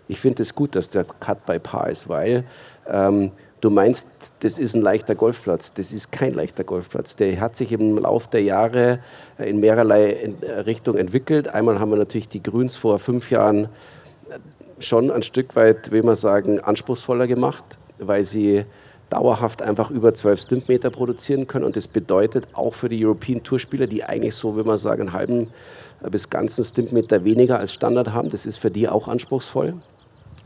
Ich 0.08 0.20
finde 0.20 0.42
es 0.42 0.54
gut, 0.54 0.74
dass 0.74 0.90
der 0.90 1.04
Cut 1.04 1.46
bei 1.46 1.58
Paar 1.58 1.88
ist, 1.88 2.08
weil 2.08 2.44
ähm, 2.88 3.30
du 3.60 3.70
meinst, 3.70 4.32
das 4.40 4.58
ist 4.58 4.74
ein 4.74 4.82
leichter 4.82 5.14
Golfplatz. 5.14 5.72
Das 5.72 5.92
ist 5.92 6.10
kein 6.10 6.34
leichter 6.34 6.64
Golfplatz. 6.64 7.14
Der 7.14 7.40
hat 7.40 7.56
sich 7.56 7.70
im 7.70 7.98
Laufe 7.98 8.28
der 8.30 8.42
Jahre 8.42 8.98
in 9.38 9.60
mehrerlei 9.60 10.34
Richtungen 10.64 10.98
entwickelt. 10.98 11.48
Einmal 11.48 11.78
haben 11.78 11.90
wir 11.90 11.96
natürlich 11.96 12.28
die 12.28 12.42
Grüns 12.42 12.74
vor 12.74 12.98
fünf 12.98 13.30
Jahren 13.30 13.68
schon 14.80 15.10
ein 15.10 15.22
Stück 15.22 15.54
weit, 15.54 15.90
will 15.90 16.02
man 16.02 16.16
sagen, 16.16 16.60
anspruchsvoller 16.60 17.26
gemacht, 17.26 17.64
weil 17.98 18.24
sie 18.24 18.64
dauerhaft 19.10 19.62
einfach 19.62 19.90
über 19.90 20.14
12 20.14 20.40
Stimpmeter 20.40 20.90
produzieren 20.90 21.46
können. 21.46 21.64
Und 21.64 21.76
das 21.76 21.88
bedeutet 21.88 22.48
auch 22.54 22.74
für 22.74 22.88
die 22.88 23.04
European 23.04 23.42
Tour-Spieler, 23.42 23.86
die 23.86 24.04
eigentlich 24.04 24.34
so, 24.34 24.56
wenn 24.56 24.66
man 24.66 24.78
sagen, 24.78 25.02
einen 25.02 25.12
halben 25.12 25.48
bis 26.10 26.28
ganzen 26.28 26.64
Stimpmeter 26.64 27.24
weniger 27.24 27.58
als 27.58 27.72
Standard 27.72 28.12
haben, 28.12 28.28
das 28.28 28.46
ist 28.46 28.58
für 28.58 28.70
die 28.70 28.88
auch 28.88 29.08
anspruchsvoll. 29.08 29.74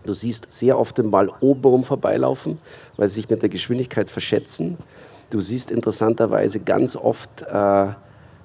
Du 0.04 0.14
siehst 0.14 0.52
sehr 0.52 0.78
oft 0.78 0.96
den 0.96 1.10
Ball 1.10 1.30
obenrum 1.40 1.84
vorbeilaufen, 1.84 2.58
weil 2.96 3.08
sie 3.08 3.16
sich 3.16 3.30
mit 3.30 3.42
der 3.42 3.48
Geschwindigkeit 3.48 4.08
verschätzen. 4.08 4.78
Du 5.28 5.40
siehst 5.40 5.70
interessanterweise 5.70 6.60
ganz 6.60 6.96
oft 6.96 7.42
äh, 7.42 7.88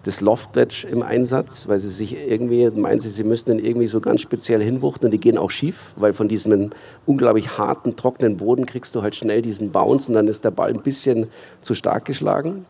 das 0.06 0.22
Loft-Dredge 0.22 0.88
im 0.92 1.02
Einsatz, 1.02 1.68
weil 1.68 1.80
sie 1.80 1.90
sich 1.90 2.16
irgendwie, 2.28 2.70
meinen 2.70 3.00
sie, 3.00 3.10
sie 3.10 3.24
müssten 3.24 3.58
irgendwie 3.58 3.88
so 3.88 4.00
ganz 4.00 4.22
speziell 4.22 4.62
hinwuchten 4.62 5.06
und 5.06 5.12
die 5.12 5.20
gehen 5.20 5.38
auch 5.38 5.50
schief, 5.50 5.94
weil 5.96 6.14
von 6.14 6.28
diesem 6.28 6.70
unglaublich 7.08 7.58
harten, 7.58 7.96
trockenen 7.96 8.38
Boden 8.38 8.68
kriegst 8.68 8.94
du 8.94 9.02
halt 9.02 9.16
schnell 9.16 9.42
diesen 9.42 9.72
Bounce 9.72 10.10
und 10.10 10.14
dann 10.14 10.28
ist 10.28 10.46
der 10.46 10.52
Ball 10.52 10.70
ein 10.70 10.84
bisschen 10.84 11.28
zu 11.62 11.74
stark 11.74 12.06
geschlagen. 12.06 12.68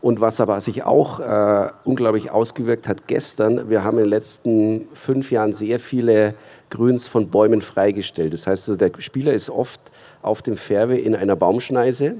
Und 0.00 0.20
was 0.20 0.40
aber 0.40 0.60
sich 0.60 0.84
auch 0.84 1.18
äh, 1.18 1.68
unglaublich 1.84 2.30
ausgewirkt 2.30 2.86
hat 2.86 3.08
gestern, 3.08 3.68
wir 3.68 3.82
haben 3.82 3.98
in 3.98 4.04
den 4.04 4.10
letzten 4.10 4.86
fünf 4.92 5.32
Jahren 5.32 5.52
sehr 5.52 5.80
viele 5.80 6.34
Grüns 6.70 7.08
von 7.08 7.30
Bäumen 7.30 7.62
freigestellt. 7.62 8.32
Das 8.32 8.46
heißt, 8.46 8.68
also 8.68 8.78
der 8.78 8.92
Spieler 9.00 9.32
ist 9.32 9.50
oft 9.50 9.80
auf 10.22 10.42
dem 10.42 10.56
Fairway 10.56 11.00
in 11.00 11.16
einer 11.16 11.34
Baumschneise 11.34 12.18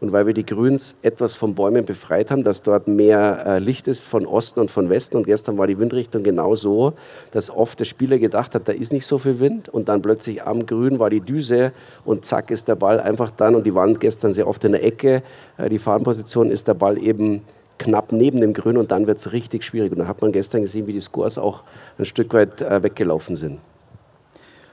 und 0.00 0.12
weil 0.12 0.26
wir 0.26 0.34
die 0.34 0.44
Grüns 0.44 0.96
etwas 1.02 1.34
von 1.34 1.54
Bäumen 1.54 1.84
befreit 1.84 2.30
haben, 2.30 2.42
dass 2.42 2.62
dort 2.62 2.86
mehr 2.86 3.44
äh, 3.46 3.58
Licht 3.58 3.88
ist 3.88 4.02
von 4.02 4.26
Osten 4.26 4.60
und 4.60 4.70
von 4.70 4.90
Westen. 4.90 5.16
Und 5.16 5.24
gestern 5.24 5.56
war 5.56 5.66
die 5.66 5.78
Windrichtung 5.78 6.22
genau 6.22 6.54
so, 6.54 6.92
dass 7.30 7.50
oft 7.50 7.80
der 7.80 7.86
Spieler 7.86 8.18
gedacht 8.18 8.54
hat, 8.54 8.68
da 8.68 8.72
ist 8.72 8.92
nicht 8.92 9.06
so 9.06 9.16
viel 9.16 9.40
Wind. 9.40 9.70
Und 9.70 9.88
dann 9.88 10.02
plötzlich 10.02 10.42
am 10.42 10.66
Grün 10.66 10.98
war 10.98 11.08
die 11.08 11.20
Düse 11.20 11.72
und 12.04 12.26
zack 12.26 12.50
ist 12.50 12.68
der 12.68 12.74
Ball 12.74 13.00
einfach 13.00 13.30
dann. 13.30 13.54
Und 13.54 13.66
die 13.66 13.74
waren 13.74 13.98
gestern 13.98 14.34
sehr 14.34 14.46
oft 14.46 14.62
in 14.64 14.72
der 14.72 14.84
Ecke. 14.84 15.22
Äh, 15.56 15.70
die 15.70 15.78
Fahnenposition 15.78 16.50
ist 16.50 16.68
der 16.68 16.74
Ball 16.74 17.02
eben 17.02 17.42
knapp 17.78 18.12
neben 18.12 18.40
dem 18.40 18.52
Grün 18.52 18.76
und 18.76 18.90
dann 18.90 19.06
wird 19.06 19.18
es 19.18 19.32
richtig 19.32 19.64
schwierig. 19.64 19.92
Und 19.92 19.98
da 19.98 20.06
hat 20.06 20.20
man 20.20 20.30
gestern 20.30 20.60
gesehen, 20.60 20.86
wie 20.86 20.92
die 20.92 21.00
Scores 21.00 21.38
auch 21.38 21.64
ein 21.98 22.04
Stück 22.04 22.34
weit 22.34 22.60
äh, 22.60 22.82
weggelaufen 22.82 23.34
sind. 23.34 23.60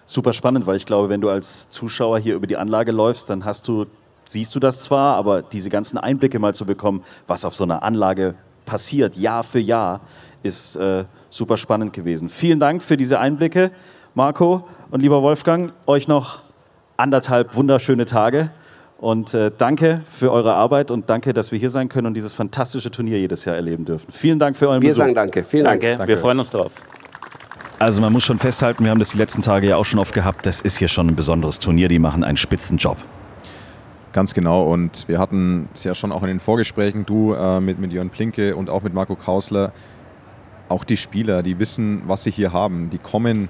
super 0.06 0.34
spannend, 0.34 0.68
weil 0.68 0.76
ich 0.76 0.86
glaube, 0.86 1.08
wenn 1.08 1.22
du 1.22 1.30
als 1.30 1.70
Zuschauer 1.70 2.20
hier 2.20 2.36
über 2.36 2.48
die 2.48 2.58
Anlage 2.58 2.92
läufst, 2.92 3.30
dann 3.30 3.46
hast 3.46 3.68
du, 3.70 3.86
siehst 4.28 4.56
du 4.56 4.60
das 4.60 4.82
zwar, 4.82 5.16
aber 5.18 5.42
diese 5.42 5.70
ganzen 5.70 5.98
Einblicke 5.98 6.40
mal 6.40 6.56
zu 6.56 6.66
bekommen, 6.66 7.04
was 7.28 7.46
auf 7.46 7.56
so 7.56 7.64
einer 7.64 7.84
Anlage 7.84 8.36
passiert, 8.66 9.16
Jahr 9.16 9.44
für 9.44 9.60
Jahr, 9.60 10.02
ist 10.42 10.76
äh, 10.76 11.06
super 11.30 11.58
spannend 11.58 11.94
gewesen. 11.94 12.30
Vielen 12.30 12.60
Dank 12.60 12.84
für 12.84 12.98
diese 12.98 13.20
Einblicke, 13.20 13.72
Marco 14.14 14.68
und 14.92 15.02
lieber 15.02 15.22
Wolfgang. 15.22 15.72
Euch 15.86 16.08
noch 16.08 16.42
anderthalb 16.98 17.56
wunderschöne 17.56 18.06
Tage. 18.06 18.52
Und 18.98 19.34
äh, 19.34 19.52
danke 19.58 20.02
für 20.06 20.32
eure 20.32 20.54
Arbeit 20.54 20.90
und 20.90 21.10
danke, 21.10 21.34
dass 21.34 21.52
wir 21.52 21.60
hier 21.60 21.70
sein 21.70 21.90
können 21.90 22.08
und 22.08 22.14
dieses 22.14 22.34
fantastische 22.34 22.90
Turnier 22.90 23.20
jedes 23.20 23.44
Jahr 23.44 23.56
erleben 23.56 23.84
dürfen. 23.84 24.10
Vielen 24.10 24.40
Dank 24.40 24.56
für 24.56 24.70
euren 24.70 24.82
Wir 24.82 24.90
Besuch. 24.90 25.00
sagen 25.00 25.14
danke. 25.16 25.44
Vielen 25.44 25.66
Danke, 25.66 25.98
Dank. 25.98 26.08
wir 26.08 26.18
freuen 26.18 26.40
uns 26.40 26.52
drauf. 26.52 26.72
Also 27.80 28.00
man 28.00 28.14
muss 28.14 28.24
schon 28.24 28.40
festhalten, 28.40 28.86
wir 28.86 28.92
haben 28.92 29.00
das 29.00 29.10
die 29.10 29.18
letzten 29.18 29.42
Tage 29.42 29.68
ja 29.68 29.76
auch 29.76 29.84
schon 29.84 30.00
oft 30.00 30.14
gehabt, 30.14 30.46
das 30.46 30.62
ist 30.62 30.78
hier 30.78 30.88
schon 30.88 31.08
ein 31.10 31.16
besonderes 31.18 31.60
Turnier, 31.60 31.90
die 31.90 32.00
machen 32.00 32.24
einen 32.24 32.38
Spitzenjob. 32.38 32.96
Ganz 34.14 34.34
genau. 34.34 34.64
Und 34.64 35.08
wir 35.08 35.20
hatten 35.20 35.68
es 35.74 35.84
ja 35.84 35.94
schon 35.96 36.12
auch 36.12 36.22
in 36.22 36.28
den 36.30 36.40
Vorgesprächen, 36.40 37.06
du 37.06 37.34
äh, 37.34 37.60
mit, 37.60 37.80
mit 37.80 37.92
Jörn 37.92 38.10
Plinke 38.10 38.56
und 38.56 38.70
auch 38.70 38.84
mit 38.84 38.94
Marco 38.94 39.16
Krausler, 39.16 39.74
auch 40.70 40.84
die 40.84 40.98
Spieler, 40.98 41.44
die 41.44 41.60
wissen, 41.60 42.04
was 42.06 42.24
sie 42.24 42.32
hier 42.32 42.54
haben. 42.54 42.90
Die 42.92 43.00
kommen 43.00 43.50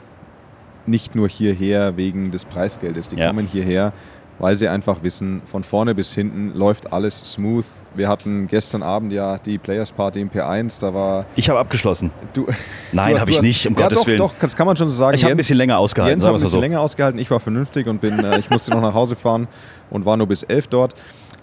nicht 0.85 1.15
nur 1.15 1.29
hierher 1.29 1.95
wegen 1.97 2.31
des 2.31 2.45
Preisgeldes, 2.45 3.09
die 3.09 3.17
Ja. 3.17 3.27
kommen 3.27 3.45
hierher, 3.45 3.93
weil 4.39 4.55
sie 4.55 4.67
einfach 4.67 5.03
wissen, 5.03 5.41
von 5.45 5.63
vorne 5.63 5.93
bis 5.95 6.13
hinten 6.13 6.53
läuft 6.53 6.91
alles 6.91 7.19
smooth. 7.19 7.65
Wir 7.95 8.07
hatten 8.09 8.47
gestern 8.47 8.81
Abend 8.81 9.13
ja 9.13 9.37
die 9.37 9.57
Players 9.59 9.91
Party 9.91 10.19
im 10.19 10.29
P1, 10.29 10.81
da 10.81 10.93
war 10.93 11.25
Ich 11.35 11.47
habe 11.49 11.59
abgeschlossen. 11.59 12.09
du. 12.33 12.47
Nein, 12.91 13.19
habe 13.19 13.29
ich 13.29 13.37
hast- 13.37 13.43
nicht, 13.43 13.67
um 13.67 13.75
ja, 13.75 13.83
Gottes 13.83 13.99
doch, 13.99 14.07
Willen. 14.07 14.17
Doch, 14.17 14.33
das 14.41 14.55
kann 14.55 14.65
man 14.65 14.75
schon 14.75 14.89
so 14.89 14.95
sagen. 14.95 15.15
Ich 15.15 15.23
habe 15.23 15.33
ein 15.33 15.37
bisschen 15.37 15.57
länger 15.57 15.77
ausgehalten, 15.77 16.13
Jens 16.19 16.23
hat 16.23 16.31
ein 16.31 16.33
bisschen 16.35 16.49
so. 16.49 16.59
länger 16.59 16.81
ausgehalten. 16.81 17.19
Ich 17.19 17.29
war 17.29 17.39
vernünftig 17.39 17.87
und 17.87 18.01
bin, 18.01 18.17
äh, 18.23 18.39
ich 18.39 18.49
musste 18.49 18.71
noch 18.71 18.81
nach 18.81 18.93
Hause 18.95 19.15
fahren 19.15 19.47
und 19.91 20.05
war 20.05 20.17
nur 20.17 20.27
bis 20.27 20.43
elf 20.43 20.67
dort. 20.67 20.95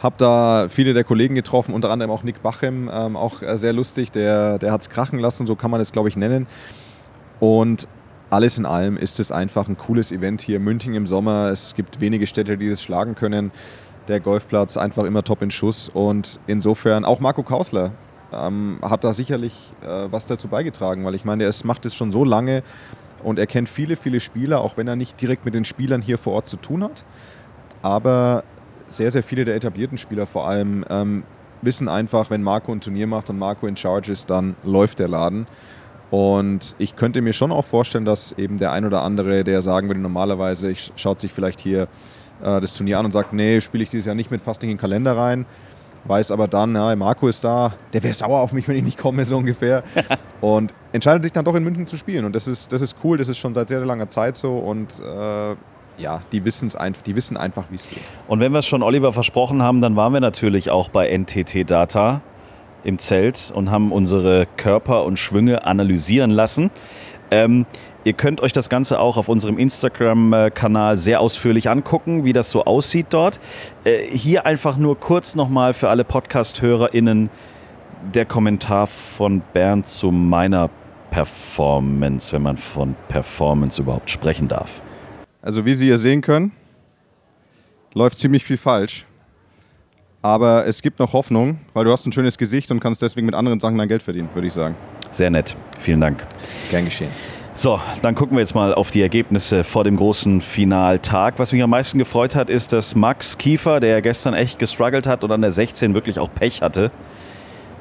Hab 0.02 0.16
da 0.18 0.66
viele 0.68 0.94
der 0.94 1.04
Kollegen 1.04 1.34
getroffen, 1.34 1.74
unter 1.74 1.90
anderem 1.90 2.10
auch 2.10 2.22
Nick 2.22 2.42
Bachem, 2.42 2.90
ähm, 2.92 3.16
auch 3.16 3.42
äh, 3.42 3.56
sehr 3.58 3.72
lustig. 3.74 4.10
Der, 4.10 4.58
der 4.58 4.72
hat 4.72 4.80
es 4.80 4.88
krachen 4.88 5.18
lassen, 5.18 5.46
so 5.46 5.54
kann 5.56 5.70
man 5.70 5.80
es, 5.80 5.92
glaube 5.92 6.08
ich, 6.08 6.16
nennen. 6.16 6.46
Und 7.38 7.86
alles 8.30 8.58
in 8.58 8.66
allem 8.66 8.96
ist 8.96 9.20
es 9.20 9.32
einfach 9.32 9.68
ein 9.68 9.76
cooles 9.76 10.12
Event 10.12 10.40
hier. 10.40 10.60
München 10.60 10.94
im 10.94 11.06
Sommer. 11.06 11.48
Es 11.48 11.74
gibt 11.74 12.00
wenige 12.00 12.26
Städte, 12.26 12.56
die 12.56 12.70
das 12.70 12.82
schlagen 12.82 13.14
können. 13.16 13.50
Der 14.08 14.20
Golfplatz 14.20 14.76
einfach 14.76 15.04
immer 15.04 15.24
top 15.24 15.42
in 15.42 15.50
Schuss. 15.50 15.88
Und 15.88 16.38
insofern 16.46 17.04
auch 17.04 17.20
Marco 17.20 17.42
Kausler 17.42 17.92
ähm, 18.32 18.78
hat 18.82 19.04
da 19.04 19.12
sicherlich 19.12 19.72
äh, 19.82 19.86
was 20.10 20.26
dazu 20.26 20.48
beigetragen, 20.48 21.04
weil 21.04 21.14
ich 21.14 21.24
meine, 21.24 21.44
er 21.44 21.52
macht 21.64 21.84
es 21.86 21.94
schon 21.94 22.12
so 22.12 22.24
lange 22.24 22.62
und 23.24 23.38
er 23.38 23.46
kennt 23.46 23.68
viele, 23.68 23.96
viele 23.96 24.20
Spieler, 24.20 24.60
auch 24.60 24.76
wenn 24.76 24.86
er 24.86 24.96
nicht 24.96 25.20
direkt 25.20 25.44
mit 25.44 25.54
den 25.54 25.64
Spielern 25.64 26.00
hier 26.00 26.16
vor 26.16 26.34
Ort 26.34 26.46
zu 26.46 26.56
tun 26.56 26.84
hat. 26.84 27.04
Aber 27.82 28.44
sehr, 28.88 29.10
sehr 29.10 29.22
viele 29.22 29.44
der 29.44 29.56
etablierten 29.56 29.98
Spieler 29.98 30.26
vor 30.26 30.48
allem 30.48 30.84
ähm, 30.88 31.24
wissen 31.62 31.88
einfach, 31.88 32.30
wenn 32.30 32.42
Marco 32.42 32.72
ein 32.72 32.80
Turnier 32.80 33.06
macht 33.06 33.30
und 33.30 33.38
Marco 33.38 33.66
in 33.66 33.76
Charge 33.76 34.12
ist, 34.12 34.30
dann 34.30 34.56
läuft 34.64 34.98
der 34.98 35.08
Laden. 35.08 35.46
Und 36.10 36.74
ich 36.78 36.96
könnte 36.96 37.22
mir 37.22 37.32
schon 37.32 37.52
auch 37.52 37.64
vorstellen, 37.64 38.04
dass 38.04 38.32
eben 38.32 38.58
der 38.58 38.72
ein 38.72 38.84
oder 38.84 39.02
andere, 39.02 39.44
der 39.44 39.62
sagen 39.62 39.88
würde, 39.88 40.00
normalerweise 40.00 40.70
ich 40.70 40.92
schaut 40.96 41.20
sich 41.20 41.32
vielleicht 41.32 41.60
hier 41.60 41.82
äh, 42.42 42.60
das 42.60 42.76
Turnier 42.76 42.98
an 42.98 43.04
und 43.04 43.12
sagt, 43.12 43.32
nee, 43.32 43.60
spiele 43.60 43.84
ich 43.84 43.90
dieses 43.90 44.06
Jahr 44.06 44.16
nicht 44.16 44.30
mit, 44.30 44.44
passt 44.44 44.60
nicht 44.62 44.70
in 44.70 44.76
den 44.76 44.80
Kalender 44.80 45.16
rein. 45.16 45.46
Weiß 46.04 46.30
aber 46.30 46.48
dann, 46.48 46.74
ja, 46.74 46.96
Marco 46.96 47.28
ist 47.28 47.44
da, 47.44 47.74
der 47.92 48.02
wäre 48.02 48.14
sauer 48.14 48.40
auf 48.40 48.52
mich, 48.52 48.66
wenn 48.66 48.76
ich 48.76 48.82
nicht 48.82 48.98
komme, 48.98 49.24
so 49.24 49.36
ungefähr. 49.36 49.84
und 50.40 50.72
entscheidet 50.92 51.22
sich 51.22 51.32
dann 51.32 51.44
doch 51.44 51.54
in 51.54 51.62
München 51.62 51.86
zu 51.86 51.96
spielen. 51.96 52.24
Und 52.24 52.34
das 52.34 52.48
ist, 52.48 52.72
das 52.72 52.80
ist 52.80 52.96
cool, 53.04 53.18
das 53.18 53.28
ist 53.28 53.38
schon 53.38 53.52
seit 53.52 53.68
sehr, 53.68 53.78
sehr 53.78 53.86
langer 53.86 54.08
Zeit 54.08 54.34
so. 54.34 54.56
Und 54.58 54.98
äh, 54.98 55.54
ja, 55.98 56.20
die, 56.32 56.44
wissen's 56.44 56.74
einf 56.74 57.02
die 57.02 57.14
wissen 57.14 57.36
einfach, 57.36 57.64
wie 57.70 57.74
es 57.74 57.88
geht. 57.88 58.02
Und 58.26 58.40
wenn 58.40 58.52
wir 58.52 58.60
es 58.60 58.66
schon 58.66 58.82
Oliver 58.82 59.12
versprochen 59.12 59.62
haben, 59.62 59.80
dann 59.80 59.94
waren 59.94 60.12
wir 60.14 60.20
natürlich 60.20 60.70
auch 60.70 60.88
bei 60.88 61.16
NTT 61.16 61.70
Data 61.70 62.22
im 62.84 62.98
Zelt 62.98 63.52
und 63.54 63.70
haben 63.70 63.92
unsere 63.92 64.46
Körper 64.56 65.04
und 65.04 65.18
Schwünge 65.18 65.64
analysieren 65.64 66.30
lassen. 66.30 66.70
Ähm, 67.30 67.66
ihr 68.04 68.12
könnt 68.12 68.40
euch 68.40 68.52
das 68.52 68.68
Ganze 68.68 68.98
auch 68.98 69.16
auf 69.16 69.28
unserem 69.28 69.58
Instagram-Kanal 69.58 70.96
sehr 70.96 71.20
ausführlich 71.20 71.68
angucken, 71.68 72.24
wie 72.24 72.32
das 72.32 72.50
so 72.50 72.64
aussieht 72.64 73.06
dort. 73.10 73.38
Äh, 73.84 74.02
hier 74.16 74.46
einfach 74.46 74.76
nur 74.76 74.98
kurz 74.98 75.34
nochmal 75.34 75.74
für 75.74 75.88
alle 75.88 76.04
Podcast-HörerInnen 76.04 77.30
der 78.14 78.26
Kommentar 78.26 78.86
von 78.86 79.42
Bernd 79.52 79.86
zu 79.86 80.10
meiner 80.10 80.70
Performance, 81.10 82.32
wenn 82.32 82.42
man 82.42 82.56
von 82.56 82.94
Performance 83.08 83.80
überhaupt 83.82 84.10
sprechen 84.10 84.48
darf. 84.48 84.80
Also 85.42 85.64
wie 85.64 85.74
Sie 85.74 85.86
hier 85.86 85.98
sehen 85.98 86.22
können, 86.22 86.52
läuft 87.94 88.18
ziemlich 88.18 88.44
viel 88.44 88.56
falsch. 88.56 89.06
Aber 90.22 90.66
es 90.66 90.82
gibt 90.82 90.98
noch 90.98 91.14
Hoffnung, 91.14 91.58
weil 91.72 91.84
du 91.84 91.92
hast 91.92 92.06
ein 92.06 92.12
schönes 92.12 92.36
Gesicht 92.36 92.70
und 92.70 92.80
kannst 92.80 93.00
deswegen 93.00 93.26
mit 93.26 93.34
anderen 93.34 93.58
Sachen 93.58 93.78
dein 93.78 93.88
Geld 93.88 94.02
verdienen, 94.02 94.28
würde 94.34 94.48
ich 94.48 94.52
sagen. 94.52 94.74
Sehr 95.10 95.30
nett. 95.30 95.56
Vielen 95.78 96.00
Dank. 96.00 96.26
Gern 96.70 96.84
geschehen. 96.84 97.10
So, 97.54 97.80
dann 98.02 98.14
gucken 98.14 98.36
wir 98.36 98.40
jetzt 98.40 98.54
mal 98.54 98.74
auf 98.74 98.90
die 98.90 99.02
Ergebnisse 99.02 99.64
vor 99.64 99.84
dem 99.84 99.96
großen 99.96 100.40
Finaltag. 100.40 101.38
Was 101.38 101.52
mich 101.52 101.62
am 101.62 101.70
meisten 101.70 101.98
gefreut 101.98 102.34
hat, 102.34 102.48
ist, 102.48 102.72
dass 102.72 102.94
Max 102.94 103.38
Kiefer, 103.38 103.80
der 103.80 103.90
ja 103.90 104.00
gestern 104.00 104.34
echt 104.34 104.58
gestruggelt 104.58 105.06
hat 105.06 105.24
und 105.24 105.32
an 105.32 105.40
der 105.40 105.52
16 105.52 105.94
wirklich 105.94 106.18
auch 106.18 106.32
Pech 106.32 106.62
hatte, 106.62 106.90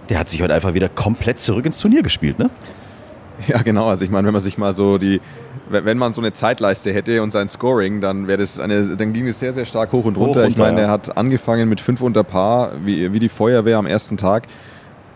der 0.10 0.18
hat 0.18 0.30
sich 0.30 0.42
heute 0.42 0.54
einfach 0.54 0.74
wieder 0.74 0.90
komplett 0.90 1.40
zurück 1.40 1.66
ins 1.66 1.78
Turnier 1.78 2.02
gespielt, 2.02 2.40
ne? 2.40 2.50
Ja, 3.48 3.62
genau. 3.62 3.88
Also 3.88 4.04
ich 4.04 4.12
meine, 4.12 4.28
wenn 4.28 4.34
man 4.34 4.42
sich 4.42 4.58
mal 4.58 4.74
so 4.74 4.98
die, 4.98 5.22
wenn 5.70 5.98
man 5.98 6.14
so 6.14 6.22
eine 6.22 6.32
Zeitleiste 6.34 6.92
hätte 6.92 7.22
und 7.22 7.32
sein 7.32 7.48
Scoring, 7.48 8.02
dann 8.02 8.28
wäre 8.28 8.40
das 8.40 8.60
eine, 8.60 8.96
dann 8.96 9.14
ging 9.14 9.28
es 9.28 9.40
sehr, 9.40 9.54
sehr 9.54 9.66
stark 9.66 9.92
hoch 9.92 10.06
und 10.06 10.18
Hoch, 10.18 10.28
runter. 10.28 10.42
ich 10.42 10.48
runter, 10.50 10.64
meine, 10.64 10.82
ja. 10.82 10.88
er 10.88 10.92
hat 10.92 11.16
angefangen 11.18 11.70
mit 11.70 11.80
fünf 11.82 12.02
unter 12.02 12.24
Paar, 12.24 12.72
wie, 12.84 13.14
wie 13.14 13.20
die 13.20 13.30
Feuerwehr 13.30 13.78
am 13.78 13.86
ersten 13.86 14.18
Tag. 14.18 14.48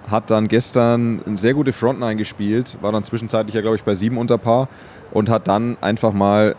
Hat 0.09 0.29
dann 0.29 0.47
gestern 0.47 1.21
eine 1.25 1.37
sehr 1.37 1.53
gute 1.53 1.73
Frontline 1.73 2.17
gespielt, 2.17 2.77
war 2.81 2.91
dann 2.91 3.03
zwischenzeitlich 3.03 3.55
ja, 3.55 3.61
glaube 3.61 3.77
ich, 3.77 3.83
bei 3.83 3.95
sieben 3.95 4.17
unter 4.17 4.37
Paar 4.37 4.67
und 5.11 5.29
hat 5.29 5.47
dann 5.47 5.77
einfach 5.81 6.11
mal 6.13 6.55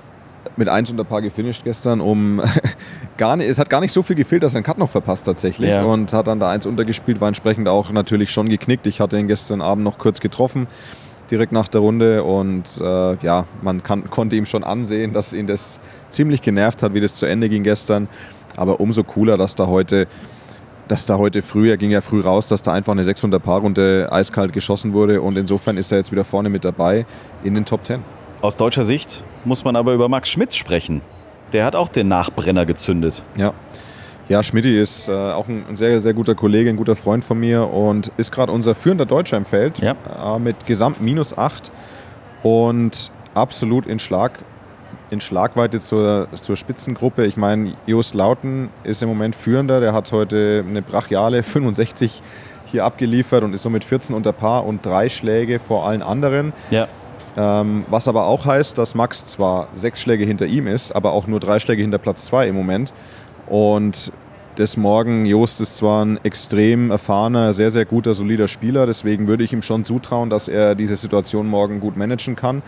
mit 0.57 0.69
eins 0.69 0.91
unter 0.91 1.05
Paar 1.05 1.23
gefinisht 1.23 1.63
gestern, 1.65 2.01
um 2.01 2.41
gar 3.17 3.37
nicht, 3.37 3.49
es 3.49 3.59
hat 3.59 3.71
gar 3.71 3.81
nicht 3.81 3.93
so 3.93 4.03
viel 4.03 4.17
gefehlt, 4.17 4.43
dass 4.43 4.55
er 4.55 4.59
einen 4.59 4.65
Cut 4.65 4.79
noch 4.79 4.91
verpasst 4.91 5.27
tatsächlich 5.27 5.71
Ja. 5.71 5.83
und 5.85 6.13
hat 6.13 6.27
dann 6.27 6.41
da 6.41 6.51
eins 6.51 6.67
untergespielt, 6.67 7.21
war 7.21 7.29
entsprechend 7.29 7.69
auch 7.69 7.91
natürlich 7.91 8.31
schon 8.31 8.49
geknickt. 8.49 8.87
Ich 8.87 9.01
hatte 9.01 9.19
ihn 9.19 9.29
gestern 9.29 9.61
Abend 9.61 9.85
noch 9.85 9.99
kurz 9.99 10.21
getroffen, 10.21 10.67
direkt 11.31 11.53
nach 11.53 11.69
der 11.69 11.81
Runde 11.81 12.23
und 12.23 12.65
äh, 12.81 13.17
ja, 13.17 13.47
man 13.63 13.83
kann, 13.83 14.09
konnte 14.11 14.37
ihm 14.37 14.47
schon 14.47 14.65
ansehen, 14.65 15.13
dass 15.13 15.33
ihn 15.33 15.47
das 15.47 15.81
ziemlich 16.11 16.43
genervt 16.43 16.83
hat, 16.83 16.95
wie 16.95 17.01
das 17.01 17.15
zu 17.15 17.27
Ende 17.27 17.49
ging 17.49 17.63
gestern. 17.63 18.09
Aber 18.57 18.81
umso 18.81 19.03
cooler, 19.03 19.37
dass 19.37 19.55
da 19.55 19.67
heute, 19.67 20.07
dass 20.89 21.07
da 21.07 21.19
heute 21.19 21.43
früh, 21.43 21.71
er 21.71 21.77
ging 21.77 21.91
ja 21.91 22.01
früh 22.01 22.21
raus, 22.21 22.47
dass 22.47 22.63
da 22.63 22.73
einfach 22.73 22.93
eine 22.93 23.05
600 23.05 23.43
Paar 23.43 23.61
Runde 23.61 24.09
eiskalt 24.13 24.53
geschossen 24.53 24.93
wurde 24.93 25.21
und 25.21 25.37
insofern 25.37 25.77
ist 25.77 25.91
er 25.93 25.99
jetzt 25.99 26.13
wieder 26.13 26.25
vorne 26.25 26.49
mit 26.49 26.65
dabei 26.65 27.07
in 27.43 27.55
den 27.55 27.65
Top 27.65 27.85
10. 27.85 28.03
Aus 28.43 28.57
deutscher 28.57 28.85
Sicht 28.85 29.25
muss 29.45 29.65
man 29.65 29.75
aber 29.75 29.95
über 29.95 30.09
Max 30.09 30.29
Schmidt 30.29 30.55
sprechen. 30.55 31.01
Der 31.53 31.65
hat 31.65 31.75
auch 31.75 31.89
den 31.89 32.09
Nachbrenner 32.09 32.67
gezündet. 32.67 33.23
Ja. 33.37 33.55
Ja, 34.29 34.43
Schmidti 34.43 34.81
ist 34.81 35.09
äh, 35.09 35.13
auch 35.13 35.49
ein 35.49 35.77
sehr, 35.77 36.01
sehr 36.01 36.15
guter 36.15 36.35
Kollege, 36.35 36.71
ein 36.71 36.77
guter 36.77 36.97
Freund 36.97 37.25
von 37.25 37.39
mir 37.39 37.69
und 37.71 38.11
ist 38.17 38.33
gerade 38.33 38.53
unser 38.53 38.75
führender 38.75 39.05
Deutscher 39.05 39.37
im 39.37 39.45
Feld 39.45 39.81
Ja. 39.81 39.95
äh, 40.37 40.39
mit 40.39 40.65
Gesamt 40.67 41.03
minus 41.03 41.37
8 41.37 41.71
und 42.43 43.11
absolut 43.35 43.87
in, 43.87 43.99
Schlag, 43.99 44.39
in 45.11 45.21
Schlagweite 45.21 45.79
zur, 45.81 46.29
zur 46.33 46.57
Spitzengruppe. 46.57 47.27
Ich 47.27 47.37
meine, 47.37 47.75
Jost 47.87 48.15
Lauten 48.15 48.71
ist 48.83 49.03
im 49.03 49.11
Moment 49.11 49.35
führender, 49.37 49.81
der 49.81 49.93
hat 49.93 50.11
heute 50.13 50.65
eine 50.67 50.81
brachiale 50.81 51.43
65 51.43 52.23
hier 52.67 52.85
abgeliefert 52.87 53.45
und 53.45 53.53
ist 53.53 53.63
somit 53.63 53.85
14 53.85 54.15
unter 54.17 54.33
Paar 54.33 54.65
und 54.65 54.87
drei 54.87 55.11
Schläge 55.11 55.59
vor 55.59 55.87
allen 55.87 56.03
anderen. 56.03 56.55
Ja. 56.71 56.89
Ähm, 57.37 57.85
was 57.91 58.09
aber 58.09 58.25
auch 58.27 58.47
heißt, 58.47 58.79
dass 58.79 58.95
Max 58.95 59.27
zwar 59.27 59.69
sechs 59.75 60.01
Schläge 60.01 60.25
hinter 60.25 60.47
ihm 60.47 60.67
ist, 60.67 60.93
aber 60.97 61.13
auch 61.13 61.27
nur 61.27 61.41
drei 61.41 61.59
Schläge 61.59 61.83
hinter 61.83 61.99
Platz 61.99 62.25
zwei 62.25 62.49
im 62.49 62.55
Moment. 62.55 62.93
Und 63.47 64.13
des 64.59 64.77
Morgen, 64.77 65.27
Jost 65.27 65.61
ist 65.61 65.77
zwar 65.77 66.05
ein 66.05 66.19
extrem 66.23 66.91
erfahrener, 66.91 67.55
sehr, 67.55 67.71
sehr 67.71 67.85
guter, 67.85 68.15
solider 68.15 68.49
Spieler, 68.49 68.87
deswegen 68.87 69.27
würde 69.27 69.43
ich 69.43 69.53
ihm 69.53 69.63
schon 69.63 69.85
zutrauen, 69.85 70.31
dass 70.31 70.47
er 70.49 70.75
diese 70.75 70.97
Situation 70.97 71.49
morgen 71.49 71.81
gut 71.81 71.97
managen 71.97 72.37
kann. 72.37 72.63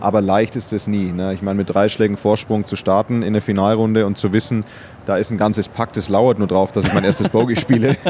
Aber 0.00 0.20
leicht 0.22 0.56
ist 0.56 0.72
es 0.72 0.86
nie. 0.86 1.12
Ne? 1.12 1.34
Ich 1.34 1.42
meine, 1.42 1.58
mit 1.58 1.72
drei 1.74 1.88
Schlägen 1.88 2.16
Vorsprung 2.16 2.64
zu 2.64 2.76
starten 2.76 3.22
in 3.22 3.34
der 3.34 3.42
Finalrunde 3.42 4.06
und 4.06 4.16
zu 4.16 4.32
wissen, 4.32 4.64
da 5.04 5.18
ist 5.18 5.30
ein 5.30 5.38
ganzes 5.38 5.68
Pack, 5.68 5.92
das 5.92 6.08
lauert 6.08 6.38
nur 6.38 6.48
drauf, 6.48 6.72
dass 6.72 6.86
ich 6.86 6.94
mein 6.94 7.04
erstes 7.04 7.28
Bogey 7.28 7.56
spiele. 7.56 7.96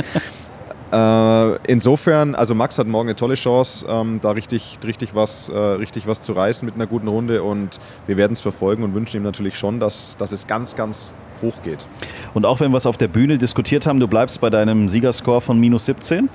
Äh, 0.93 1.57
insofern, 1.71 2.35
also 2.35 2.53
Max 2.53 2.77
hat 2.77 2.89
morgen 2.89 3.09
eine 3.09 3.15
tolle 3.15 3.37
Chance, 3.37 3.87
ähm, 3.89 4.19
da 4.21 4.33
richtig, 4.33 4.81
richtig, 4.85 5.15
was, 5.15 5.49
äh, 5.49 5.57
richtig 5.57 6.09
was 6.09 6.21
zu 6.21 6.33
reißen 6.33 6.67
mit 6.67 6.75
einer 6.75 6.89
guten 6.89 7.07
Runde 7.07 7.45
und 7.45 7.79
wir 8.09 8.17
werden 8.17 8.33
es 8.33 8.41
verfolgen 8.41 8.83
und 8.83 8.93
wünschen 8.93 9.19
ihm 9.19 9.23
natürlich 9.23 9.57
schon, 9.57 9.79
dass, 9.79 10.17
dass 10.17 10.33
es 10.33 10.49
ganz, 10.49 10.75
ganz 10.75 11.13
hoch 11.43 11.63
geht. 11.63 11.87
Und 12.35 12.47
auch 12.47 12.61
wenn 12.61 12.71
wir 12.71 12.79
es 12.79 12.87
auf 12.87 12.97
der 12.97 13.09
Bühne 13.09 13.39
diskutiert 13.39 13.87
haben, 13.87 14.01
du 14.01 14.09
bleibst 14.09 14.41
bei 14.41 14.51
deinem 14.51 14.89
Siegerscore 14.89 15.41
von 15.41 15.59
minus 15.59 15.87
17? 15.87 16.29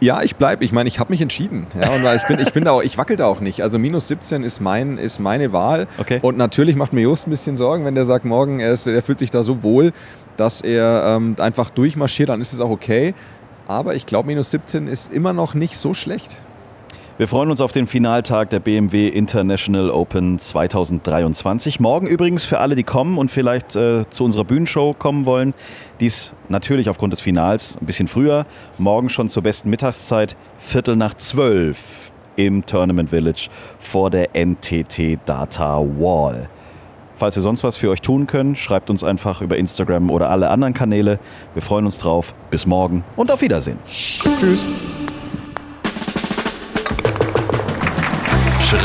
Ja, 0.00 0.22
ich 0.22 0.36
bleibe. 0.36 0.64
Ich 0.64 0.72
meine, 0.72 0.88
ich 0.88 0.98
habe 0.98 1.12
mich 1.12 1.20
entschieden. 1.20 1.66
Ja, 1.78 1.90
und 1.90 2.16
ich 2.16 2.26
bin, 2.26 2.38
ich 2.40 2.52
bin 2.52 2.64
da 2.64 2.72
auch, 2.72 2.82
ich 2.82 2.96
wackel 2.96 3.16
da 3.16 3.26
auch 3.26 3.40
nicht. 3.40 3.62
Also 3.62 3.78
minus 3.78 4.08
17 4.08 4.42
ist, 4.42 4.60
mein, 4.60 4.96
ist 4.96 5.18
meine 5.18 5.52
Wahl. 5.52 5.86
Okay. 5.98 6.20
Und 6.22 6.38
natürlich 6.38 6.74
macht 6.74 6.94
mir 6.94 7.02
Just 7.02 7.26
ein 7.26 7.30
bisschen 7.30 7.58
Sorgen, 7.58 7.84
wenn 7.84 7.94
der 7.94 8.06
sagt, 8.06 8.24
morgen, 8.24 8.60
er, 8.60 8.72
ist, 8.72 8.86
er 8.86 9.02
fühlt 9.02 9.18
sich 9.18 9.30
da 9.30 9.42
so 9.42 9.62
wohl, 9.62 9.92
dass 10.38 10.62
er 10.62 11.16
ähm, 11.16 11.36
einfach 11.38 11.68
durchmarschiert, 11.68 12.30
dann 12.30 12.40
ist 12.40 12.54
es 12.54 12.60
auch 12.60 12.70
okay. 12.70 13.14
Aber 13.68 13.94
ich 13.94 14.06
glaube, 14.06 14.26
minus 14.26 14.50
17 14.50 14.88
ist 14.88 15.12
immer 15.12 15.34
noch 15.34 15.54
nicht 15.54 15.76
so 15.76 15.92
schlecht. 15.92 16.42
Wir 17.20 17.28
freuen 17.28 17.50
uns 17.50 17.60
auf 17.60 17.70
den 17.70 17.86
Finaltag 17.86 18.48
der 18.48 18.60
BMW 18.60 19.06
International 19.08 19.90
Open 19.90 20.38
2023. 20.38 21.78
Morgen 21.78 22.06
übrigens 22.06 22.46
für 22.46 22.60
alle, 22.60 22.74
die 22.74 22.82
kommen 22.82 23.18
und 23.18 23.30
vielleicht 23.30 23.76
äh, 23.76 24.08
zu 24.08 24.24
unserer 24.24 24.44
Bühnenshow 24.44 24.94
kommen 24.94 25.26
wollen. 25.26 25.52
Dies 26.00 26.32
natürlich 26.48 26.88
aufgrund 26.88 27.12
des 27.12 27.20
Finals 27.20 27.76
ein 27.78 27.84
bisschen 27.84 28.08
früher. 28.08 28.46
Morgen 28.78 29.10
schon 29.10 29.28
zur 29.28 29.42
besten 29.42 29.68
Mittagszeit, 29.68 30.34
Viertel 30.56 30.96
nach 30.96 31.12
zwölf 31.12 32.10
im 32.36 32.64
Tournament 32.64 33.10
Village 33.10 33.50
vor 33.80 34.08
der 34.08 34.30
NTT 34.32 35.18
Data 35.26 35.78
Wall. 35.78 36.48
Falls 37.16 37.36
wir 37.36 37.42
sonst 37.42 37.62
was 37.64 37.76
für 37.76 37.90
euch 37.90 38.00
tun 38.00 38.28
können, 38.28 38.56
schreibt 38.56 38.88
uns 38.88 39.04
einfach 39.04 39.42
über 39.42 39.58
Instagram 39.58 40.10
oder 40.10 40.30
alle 40.30 40.48
anderen 40.48 40.72
Kanäle. 40.72 41.18
Wir 41.52 41.60
freuen 41.60 41.84
uns 41.84 41.98
drauf. 41.98 42.34
Bis 42.48 42.64
morgen 42.64 43.04
und 43.14 43.30
auf 43.30 43.42
Wiedersehen. 43.42 43.76